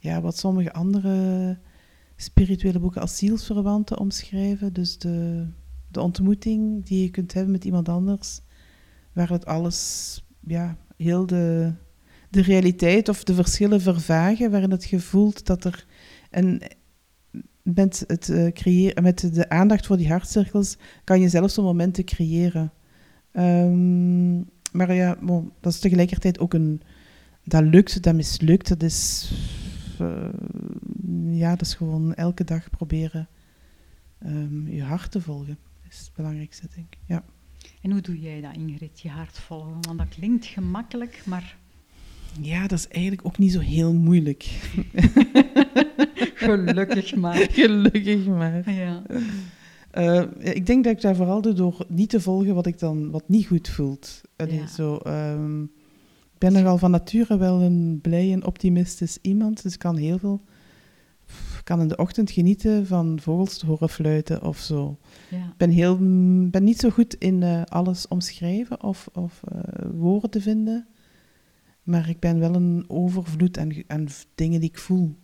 ja, 0.01 0.21
wat 0.21 0.37
sommige 0.37 0.73
andere 0.73 1.57
spirituele 2.15 2.79
boeken 2.79 3.01
als 3.01 3.17
zielsverwanten 3.17 3.99
omschrijven. 3.99 4.73
Dus 4.73 4.97
de, 4.97 5.47
de 5.87 6.01
ontmoeting 6.01 6.85
die 6.85 7.01
je 7.01 7.09
kunt 7.09 7.33
hebben 7.33 7.51
met 7.51 7.65
iemand 7.65 7.89
anders, 7.89 8.41
waar 9.13 9.29
het 9.29 9.45
alles, 9.45 10.21
ja, 10.47 10.77
heel 10.97 11.25
de, 11.25 11.73
de 12.29 12.41
realiteit 12.41 13.09
of 13.09 13.23
de 13.23 13.33
verschillen 13.33 13.81
vervagen, 13.81 14.51
waarin 14.51 14.71
het 14.71 14.85
gevoelt 14.85 15.45
dat 15.45 15.63
er. 15.63 15.85
Met, 17.75 18.03
het, 18.07 18.27
uh, 18.27 18.51
creëren, 18.51 19.03
met 19.03 19.33
de 19.33 19.49
aandacht 19.49 19.85
voor 19.85 19.97
die 19.97 20.09
hartcirkels 20.09 20.77
kan 21.03 21.19
je 21.19 21.29
zelfs 21.29 21.53
zo'n 21.53 21.63
momenten 21.63 22.05
creëren. 22.05 22.71
Um, 23.33 24.49
maar 24.71 24.93
ja, 24.93 25.17
bon, 25.21 25.51
dat 25.59 25.73
is 25.73 25.79
tegelijkertijd 25.79 26.39
ook 26.39 26.53
een. 26.53 26.81
Dat 27.43 27.63
lukt, 27.63 28.03
dat 28.03 28.15
mislukt, 28.15 28.67
dat 28.67 28.83
is 28.83 29.31
uh, 30.01 30.29
ja, 31.25 31.49
dat 31.49 31.61
is 31.61 31.73
gewoon 31.73 32.13
elke 32.13 32.43
dag 32.43 32.69
proberen 32.69 33.27
um, 34.25 34.67
je 34.69 34.83
hart 34.83 35.11
te 35.11 35.21
volgen. 35.21 35.57
Dat 35.83 35.91
is 35.91 35.99
het 35.99 36.11
belangrijkste, 36.15 36.67
denk 36.75 36.87
ik. 36.89 36.97
Ja. 37.05 37.23
En 37.81 37.91
hoe 37.91 38.01
doe 38.01 38.19
jij 38.19 38.41
dat, 38.41 38.55
Ingrid, 38.55 39.01
je 39.01 39.09
hart 39.09 39.39
volgen? 39.39 39.81
Want 39.81 39.97
dat 39.97 40.09
klinkt 40.09 40.45
gemakkelijk, 40.45 41.21
maar... 41.25 41.57
Ja, 42.41 42.67
dat 42.67 42.79
is 42.79 42.87
eigenlijk 42.87 43.25
ook 43.25 43.37
niet 43.37 43.51
zo 43.51 43.59
heel 43.59 43.93
moeilijk. 43.93 44.43
Gelukkig 46.41 47.15
maar. 47.15 47.35
Gelukkig 47.51 48.25
maar. 48.25 48.71
Ja. 48.71 49.01
Uh, 49.97 50.23
ik 50.39 50.65
denk 50.65 50.83
dat 50.83 50.93
ik 50.93 51.01
daar 51.01 51.15
vooral 51.15 51.41
doe 51.41 51.53
door 51.53 51.85
niet 51.87 52.09
te 52.09 52.21
volgen 52.21 52.55
wat 52.55 52.65
ik 52.65 52.79
dan 52.79 53.11
wat 53.11 53.23
niet 53.27 53.47
goed 53.47 53.69
voelt. 53.69 54.21
Ja. 54.35 54.67
Zo, 54.67 54.99
um, 55.07 55.71
ben 56.37 56.53
nogal 56.53 56.77
van 56.77 56.91
nature 56.91 57.37
wel 57.37 57.61
een 57.61 57.99
blij 58.01 58.31
en 58.31 58.45
optimistisch 58.45 59.17
iemand, 59.21 59.63
dus 59.63 59.73
ik 59.73 59.79
kan 59.79 59.97
heel 59.97 60.17
veel... 60.17 60.41
kan 61.63 61.81
in 61.81 61.87
de 61.87 61.95
ochtend 61.95 62.31
genieten 62.31 62.87
van 62.87 63.19
vogels 63.21 63.57
te 63.57 63.65
horen 63.65 63.89
fluiten 63.89 64.43
of 64.43 64.57
zo. 64.57 64.97
Ja. 65.29 65.53
ben, 65.57 65.69
heel, 65.69 65.97
ben 66.49 66.63
niet 66.63 66.79
zo 66.79 66.89
goed 66.89 67.15
in 67.15 67.41
uh, 67.41 67.61
alles 67.63 68.07
omschrijven 68.07 68.83
of, 68.83 69.09
of 69.13 69.41
uh, 69.53 69.59
woorden 69.93 70.29
te 70.29 70.41
vinden, 70.41 70.87
maar 71.83 72.09
ik 72.09 72.19
ben 72.19 72.39
wel 72.39 72.55
een 72.55 72.85
overvloed 72.87 73.57
aan, 73.57 73.71
aan 73.87 74.07
dingen 74.35 74.59
die 74.59 74.69
ik 74.69 74.77
voel. 74.77 75.15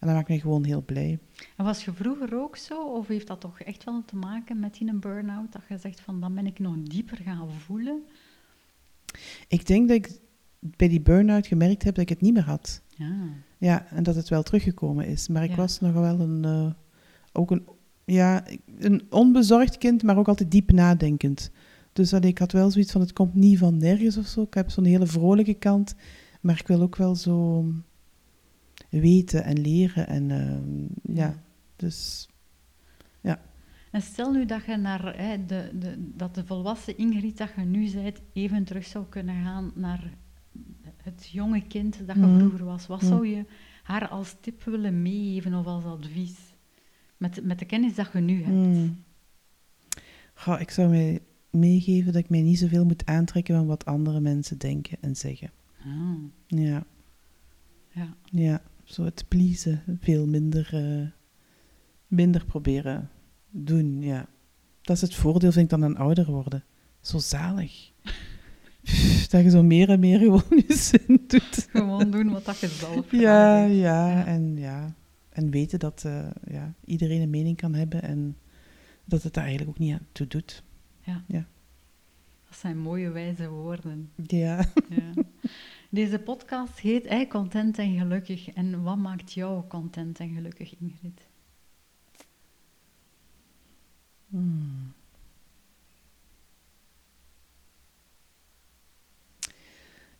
En 0.00 0.06
dat 0.06 0.16
maakt 0.16 0.28
me 0.28 0.40
gewoon 0.40 0.64
heel 0.64 0.82
blij. 0.82 1.18
En 1.56 1.64
was 1.64 1.84
je 1.84 1.92
vroeger 1.92 2.40
ook 2.40 2.56
zo? 2.56 2.82
Of 2.82 3.06
heeft 3.06 3.26
dat 3.26 3.40
toch 3.40 3.60
echt 3.60 3.84
wel 3.84 4.02
te 4.04 4.16
maken 4.16 4.60
met 4.60 4.80
in 4.80 4.88
een 4.88 5.00
burn-out? 5.00 5.52
Dat 5.52 5.62
je 5.68 5.78
zegt 5.78 6.00
van, 6.00 6.20
dan 6.20 6.34
ben 6.34 6.46
ik 6.46 6.58
nog 6.58 6.74
dieper 6.82 7.16
gaan 7.16 7.50
voelen? 7.50 8.02
Ik 9.48 9.66
denk 9.66 9.88
dat 9.88 9.96
ik 9.96 10.18
bij 10.60 10.88
die 10.88 11.00
burn-out 11.00 11.46
gemerkt 11.46 11.82
heb 11.82 11.94
dat 11.94 12.02
ik 12.02 12.08
het 12.08 12.20
niet 12.20 12.34
meer 12.34 12.44
had. 12.44 12.82
Ja. 12.88 13.14
Ja, 13.58 13.86
en 13.90 14.02
dat 14.02 14.14
het 14.14 14.28
wel 14.28 14.42
teruggekomen 14.42 15.06
is. 15.06 15.28
Maar 15.28 15.44
ik 15.44 15.54
was 15.54 15.80
nog 15.80 15.92
wel 15.92 16.20
een, 16.20 16.42
uh, 16.46 16.70
ook 17.32 17.50
een, 17.50 17.66
ja, 18.04 18.44
een 18.78 19.02
onbezorgd 19.10 19.78
kind, 19.78 20.02
maar 20.02 20.16
ook 20.16 20.28
altijd 20.28 20.50
diep 20.50 20.72
nadenkend. 20.72 21.50
Dus 21.92 22.10
dat 22.10 22.24
ik 22.24 22.38
had 22.38 22.52
wel 22.52 22.70
zoiets 22.70 22.92
van, 22.92 23.00
het 23.00 23.12
komt 23.12 23.34
niet 23.34 23.58
van 23.58 23.76
nergens 23.76 24.16
of 24.16 24.26
zo. 24.26 24.42
Ik 24.42 24.54
heb 24.54 24.70
zo'n 24.70 24.84
hele 24.84 25.06
vrolijke 25.06 25.54
kant, 25.54 25.94
maar 26.40 26.58
ik 26.60 26.66
wil 26.66 26.80
ook 26.80 26.96
wel 26.96 27.14
zo 27.14 27.64
weten 29.00 29.44
en 29.44 29.60
leren. 29.60 30.06
En 30.06 30.30
uh, 30.30 31.16
ja. 31.16 31.42
dus 31.76 32.28
ja. 33.20 33.40
En 33.90 34.02
stel 34.02 34.32
nu 34.32 34.46
dat 34.46 34.64
je 34.64 34.76
naar 34.76 35.16
hè, 35.18 35.44
de, 35.46 35.70
de, 35.78 35.94
dat 35.98 36.34
de 36.34 36.44
volwassen 36.44 36.98
Ingrid 36.98 37.38
dat 37.38 37.50
je 37.56 37.62
nu 37.62 37.90
bent, 37.92 38.20
even 38.32 38.64
terug 38.64 38.84
zou 38.84 39.04
kunnen 39.08 39.42
gaan 39.44 39.72
naar 39.74 40.10
het 40.96 41.28
jonge 41.30 41.66
kind 41.66 42.06
dat 42.06 42.16
je 42.16 42.22
mm. 42.22 42.38
vroeger 42.38 42.64
was, 42.64 42.86
wat 42.86 43.02
mm. 43.02 43.08
zou 43.08 43.26
je 43.26 43.44
haar 43.82 44.08
als 44.08 44.36
tip 44.40 44.64
willen 44.64 45.02
meegeven 45.02 45.54
of 45.54 45.66
als 45.66 45.84
advies? 45.84 46.54
Met, 47.16 47.44
met 47.44 47.58
de 47.58 47.64
kennis 47.64 47.94
dat 47.94 48.12
je 48.12 48.18
nu 48.18 48.42
hebt. 48.42 48.56
Mm. 48.56 49.04
Goh, 50.34 50.60
ik 50.60 50.70
zou 50.70 50.88
mij 50.88 51.20
meegeven 51.50 52.12
dat 52.12 52.22
ik 52.22 52.28
mij 52.28 52.40
niet 52.40 52.58
zoveel 52.58 52.84
moet 52.84 53.06
aantrekken 53.06 53.56
van 53.56 53.66
wat 53.66 53.84
andere 53.84 54.20
mensen 54.20 54.58
denken 54.58 54.98
en 55.00 55.16
zeggen. 55.16 55.50
Ah. 55.84 56.14
Ja. 56.46 56.84
Ja. 57.90 58.14
Ja, 58.24 58.62
zo 58.86 59.04
het 59.04 59.24
pleasen 59.28 59.82
veel 60.00 60.26
minder, 60.26 60.70
uh, 60.74 61.06
minder 62.06 62.44
proberen 62.44 63.10
doen, 63.50 64.02
ja. 64.02 64.28
Dat 64.82 64.96
is 64.96 65.02
het 65.02 65.14
voordeel, 65.14 65.52
vind 65.52 65.64
ik, 65.64 65.78
dan 65.78 65.90
een 65.90 65.96
ouder 65.96 66.30
worden. 66.30 66.64
Zo 67.00 67.18
zalig. 67.18 67.92
dat 69.30 69.42
je 69.42 69.50
zo 69.50 69.62
meer 69.62 69.88
en 69.88 70.00
meer 70.00 70.18
gewoon 70.18 70.62
je 70.66 70.74
zin 70.76 71.24
doet. 71.26 71.68
Gewoon 71.70 72.10
doen 72.10 72.30
wat 72.30 72.44
dat 72.44 72.58
je 72.58 72.68
zelf 72.68 73.10
ja, 73.10 73.64
ja, 73.64 73.66
ja, 73.66 74.26
en 74.26 74.56
ja. 74.56 74.94
En 75.28 75.50
weten 75.50 75.78
dat 75.78 76.02
uh, 76.06 76.26
ja, 76.48 76.74
iedereen 76.84 77.20
een 77.20 77.30
mening 77.30 77.56
kan 77.56 77.74
hebben 77.74 78.02
en 78.02 78.36
dat 79.04 79.22
het 79.22 79.34
daar 79.34 79.44
eigenlijk 79.44 79.76
ook 79.76 79.84
niet 79.84 79.92
aan 79.92 80.06
toe 80.12 80.26
doet. 80.26 80.62
Ja. 81.00 81.24
ja. 81.26 81.46
Dat 82.48 82.58
zijn 82.58 82.78
mooie 82.78 83.10
wijze 83.10 83.48
woorden. 83.48 84.10
Ja. 84.26 84.64
ja. 84.88 85.12
Deze 85.96 86.18
podcast 86.18 86.78
heet 86.78 87.08
hey, 87.08 87.26
Content 87.26 87.78
en 87.78 87.98
Gelukkig. 87.98 88.48
En 88.48 88.82
wat 88.82 88.96
maakt 88.96 89.32
jou 89.32 89.66
content 89.66 90.18
en 90.20 90.34
gelukkig, 90.34 90.76
Ingrid? 90.78 91.26
Hmm. 94.28 94.92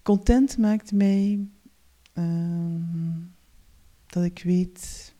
Content 0.03 0.59
maakt 0.59 0.93
mij 0.93 1.47
uh, 2.15 3.17
dat 4.07 4.25
ik 4.25 4.43
weet 4.43 5.15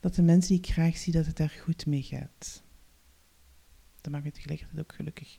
dat 0.00 0.14
de 0.14 0.22
mensen 0.22 0.48
die 0.48 0.58
ik 0.58 0.72
graag 0.72 0.96
zie, 0.96 1.12
dat 1.12 1.26
het 1.26 1.36
daar 1.36 1.60
goed 1.62 1.86
mee 1.86 2.02
gaat. 2.02 2.62
Dat 4.00 4.12
maakt 4.12 4.24
me 4.24 4.30
tegelijkertijd 4.30 4.80
ook 4.80 4.94
gelukkig. 4.94 5.38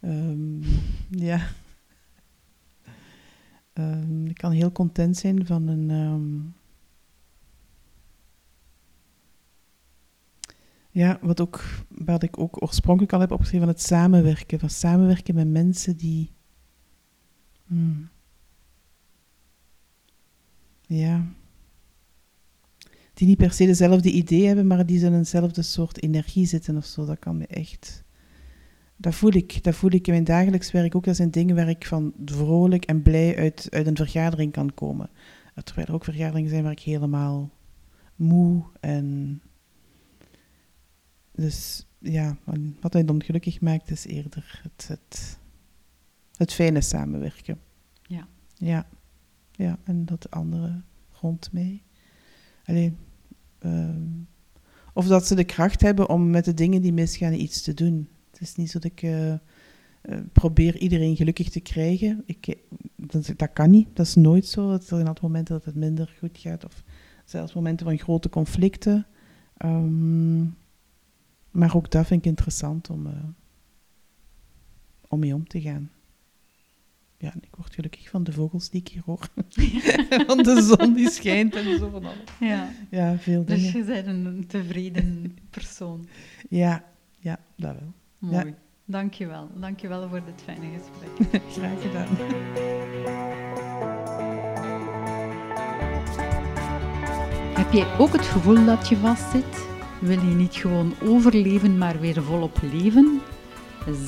Um, 0.00 0.62
ja. 1.30 1.52
Um, 3.74 4.26
ik 4.26 4.36
kan 4.36 4.50
heel 4.50 4.72
content 4.72 5.16
zijn 5.16 5.46
van 5.46 5.68
een. 5.68 5.90
Um, 5.90 6.54
Ja, 10.94 11.18
wat, 11.22 11.40
ook, 11.40 11.64
wat 11.88 12.22
ik 12.22 12.38
ook 12.38 12.62
oorspronkelijk 12.62 13.12
al 13.12 13.20
heb 13.20 13.30
opgeschreven 13.30 13.66
van 13.66 13.74
het 13.74 13.84
samenwerken. 13.84 14.58
Van 14.58 14.70
samenwerken 14.70 15.34
met 15.34 15.48
mensen 15.48 15.96
die. 15.96 16.30
Hmm, 17.66 18.08
ja. 20.86 21.26
Die 23.14 23.26
niet 23.26 23.36
per 23.36 23.52
se 23.52 23.66
dezelfde 23.66 24.10
idee 24.10 24.46
hebben, 24.46 24.66
maar 24.66 24.86
die 24.86 25.00
in 25.04 25.14
eenzelfde 25.14 25.62
soort 25.62 26.02
energie 26.02 26.46
zitten 26.46 26.76
of 26.76 26.84
zo. 26.84 27.04
Dat 27.04 27.18
kan 27.18 27.36
me 27.36 27.46
echt 27.46 28.03
dat 28.96 29.14
voel 29.14 29.34
ik. 29.34 29.62
Dat 29.62 29.74
voel 29.74 29.92
ik 29.92 30.06
in 30.06 30.12
mijn 30.12 30.24
dagelijks 30.24 30.70
werk 30.70 30.94
ook. 30.94 31.04
Dat 31.04 31.16
zijn 31.16 31.30
dingen 31.30 31.54
waar 31.54 31.68
ik 31.68 31.86
van 31.86 32.12
vrolijk 32.24 32.84
en 32.84 33.02
blij 33.02 33.36
uit, 33.36 33.66
uit 33.70 33.86
een 33.86 33.96
vergadering 33.96 34.52
kan 34.52 34.74
komen. 34.74 35.10
Terwijl 35.64 35.86
er 35.86 35.94
ook 35.94 36.04
vergaderingen 36.04 36.50
zijn 36.50 36.62
waar 36.62 36.72
ik 36.72 36.80
helemaal 36.80 37.50
moe 38.16 38.64
en... 38.80 39.40
Dus 41.32 41.86
ja, 41.98 42.38
wat 42.80 42.92
mij 42.92 43.04
dan 43.04 43.22
gelukkig 43.22 43.60
maakt 43.60 43.90
is 43.90 44.06
eerder 44.06 44.60
het, 44.62 44.88
het, 44.88 45.38
het 46.36 46.52
fijne 46.52 46.80
samenwerken. 46.80 47.60
Ja. 48.02 48.28
Ja. 48.54 48.86
Ja, 49.52 49.78
en 49.84 50.04
dat 50.04 50.22
de 50.22 50.30
anderen 50.30 50.84
rond 51.10 51.52
mij. 51.52 51.82
Alleen, 52.64 52.96
ehm, 53.58 54.08
of 54.92 55.06
dat 55.06 55.26
ze 55.26 55.34
de 55.34 55.44
kracht 55.44 55.80
hebben 55.80 56.08
om 56.08 56.30
met 56.30 56.44
de 56.44 56.54
dingen 56.54 56.82
die 56.82 56.92
misgaan 56.92 57.32
iets 57.32 57.62
te 57.62 57.74
doen. 57.74 58.08
Het 58.38 58.48
is 58.48 58.54
niet 58.54 58.70
zo 58.70 58.78
dat 58.78 58.90
ik 58.90 59.02
uh, 59.02 59.34
probeer 60.32 60.76
iedereen 60.76 61.16
gelukkig 61.16 61.50
te 61.50 61.60
krijgen. 61.60 62.22
Ik, 62.26 62.58
dat, 62.96 63.32
dat, 63.36 63.52
kan 63.52 63.70
niet, 63.70 63.88
dat 63.92 64.06
is 64.06 64.14
nooit 64.14 64.46
zo. 64.46 64.70
Dat 64.70 64.90
er 64.90 64.98
in 64.98 65.14
momenten 65.20 65.54
dat 65.54 65.64
het 65.64 65.74
minder 65.74 66.14
goed 66.18 66.38
gaat, 66.38 66.64
of 66.64 66.82
zelfs 67.24 67.52
momenten 67.52 67.86
van 67.86 67.98
grote 67.98 68.28
conflicten. 68.28 69.06
Um, 69.64 70.56
maar 71.50 71.76
ook 71.76 71.90
dat 71.90 72.06
vind 72.06 72.20
ik 72.20 72.26
interessant 72.26 72.90
om, 72.90 73.06
uh, 73.06 73.12
om 75.08 75.18
mee 75.18 75.34
om 75.34 75.46
te 75.46 75.60
gaan. 75.60 75.90
Ja, 77.18 77.32
en 77.32 77.42
ik 77.42 77.56
word 77.56 77.74
gelukkig 77.74 78.08
van 78.08 78.24
de 78.24 78.32
vogels 78.32 78.70
die 78.70 78.80
ik 78.80 78.88
hier 78.88 79.02
hoor. 79.04 79.28
van 80.26 80.42
de 80.42 80.62
zon 80.76 80.94
die 80.94 81.10
schijnt 81.10 81.54
en 81.54 81.78
zo 81.78 81.90
van 81.90 82.04
alles. 82.04 82.18
Ja, 82.40 82.70
ja 82.90 83.18
veel 83.18 83.44
dus 83.44 83.56
dingen. 83.56 83.72
Dus 83.72 83.86
je 83.86 84.02
bent 84.02 84.06
een 84.06 84.46
tevreden 84.46 85.38
persoon. 85.50 86.06
Ja, 86.48 86.84
ja, 87.18 87.38
dat 87.56 87.74
wel. 87.80 87.92
Mooi. 88.24 88.46
Ja. 88.46 88.52
Dankjewel. 88.84 89.48
Dankjewel 89.54 90.08
voor 90.08 90.20
dit 90.24 90.42
fijne 90.44 90.66
gesprek. 90.78 91.42
Graag 91.56 91.82
gedaan. 91.82 92.08
Heb 97.54 97.72
jij 97.72 97.98
ook 97.98 98.12
het 98.12 98.26
gevoel 98.26 98.64
dat 98.64 98.88
je 98.88 98.96
vastzit? 98.96 99.66
Wil 100.00 100.18
je 100.18 100.34
niet 100.34 100.54
gewoon 100.54 100.94
overleven, 101.02 101.78
maar 101.78 102.00
weer 102.00 102.22
volop 102.22 102.58
leven? 102.72 103.20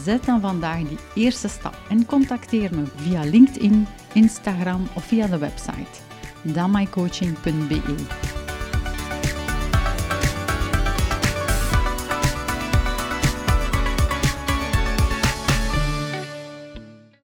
Zet 0.05 0.25
dan 0.25 0.41
vandaag 0.41 0.79
die 0.79 0.99
eerste 1.15 1.49
stap 1.49 1.79
en 1.89 2.07
contacteer 2.07 2.75
me 2.75 2.83
via 2.97 3.25
LinkedIn, 3.25 3.87
Instagram 4.13 4.87
of 4.95 5.05
via 5.05 5.27
de 5.27 5.39
website 5.39 6.05
damaicoaching.be. 6.43 8.46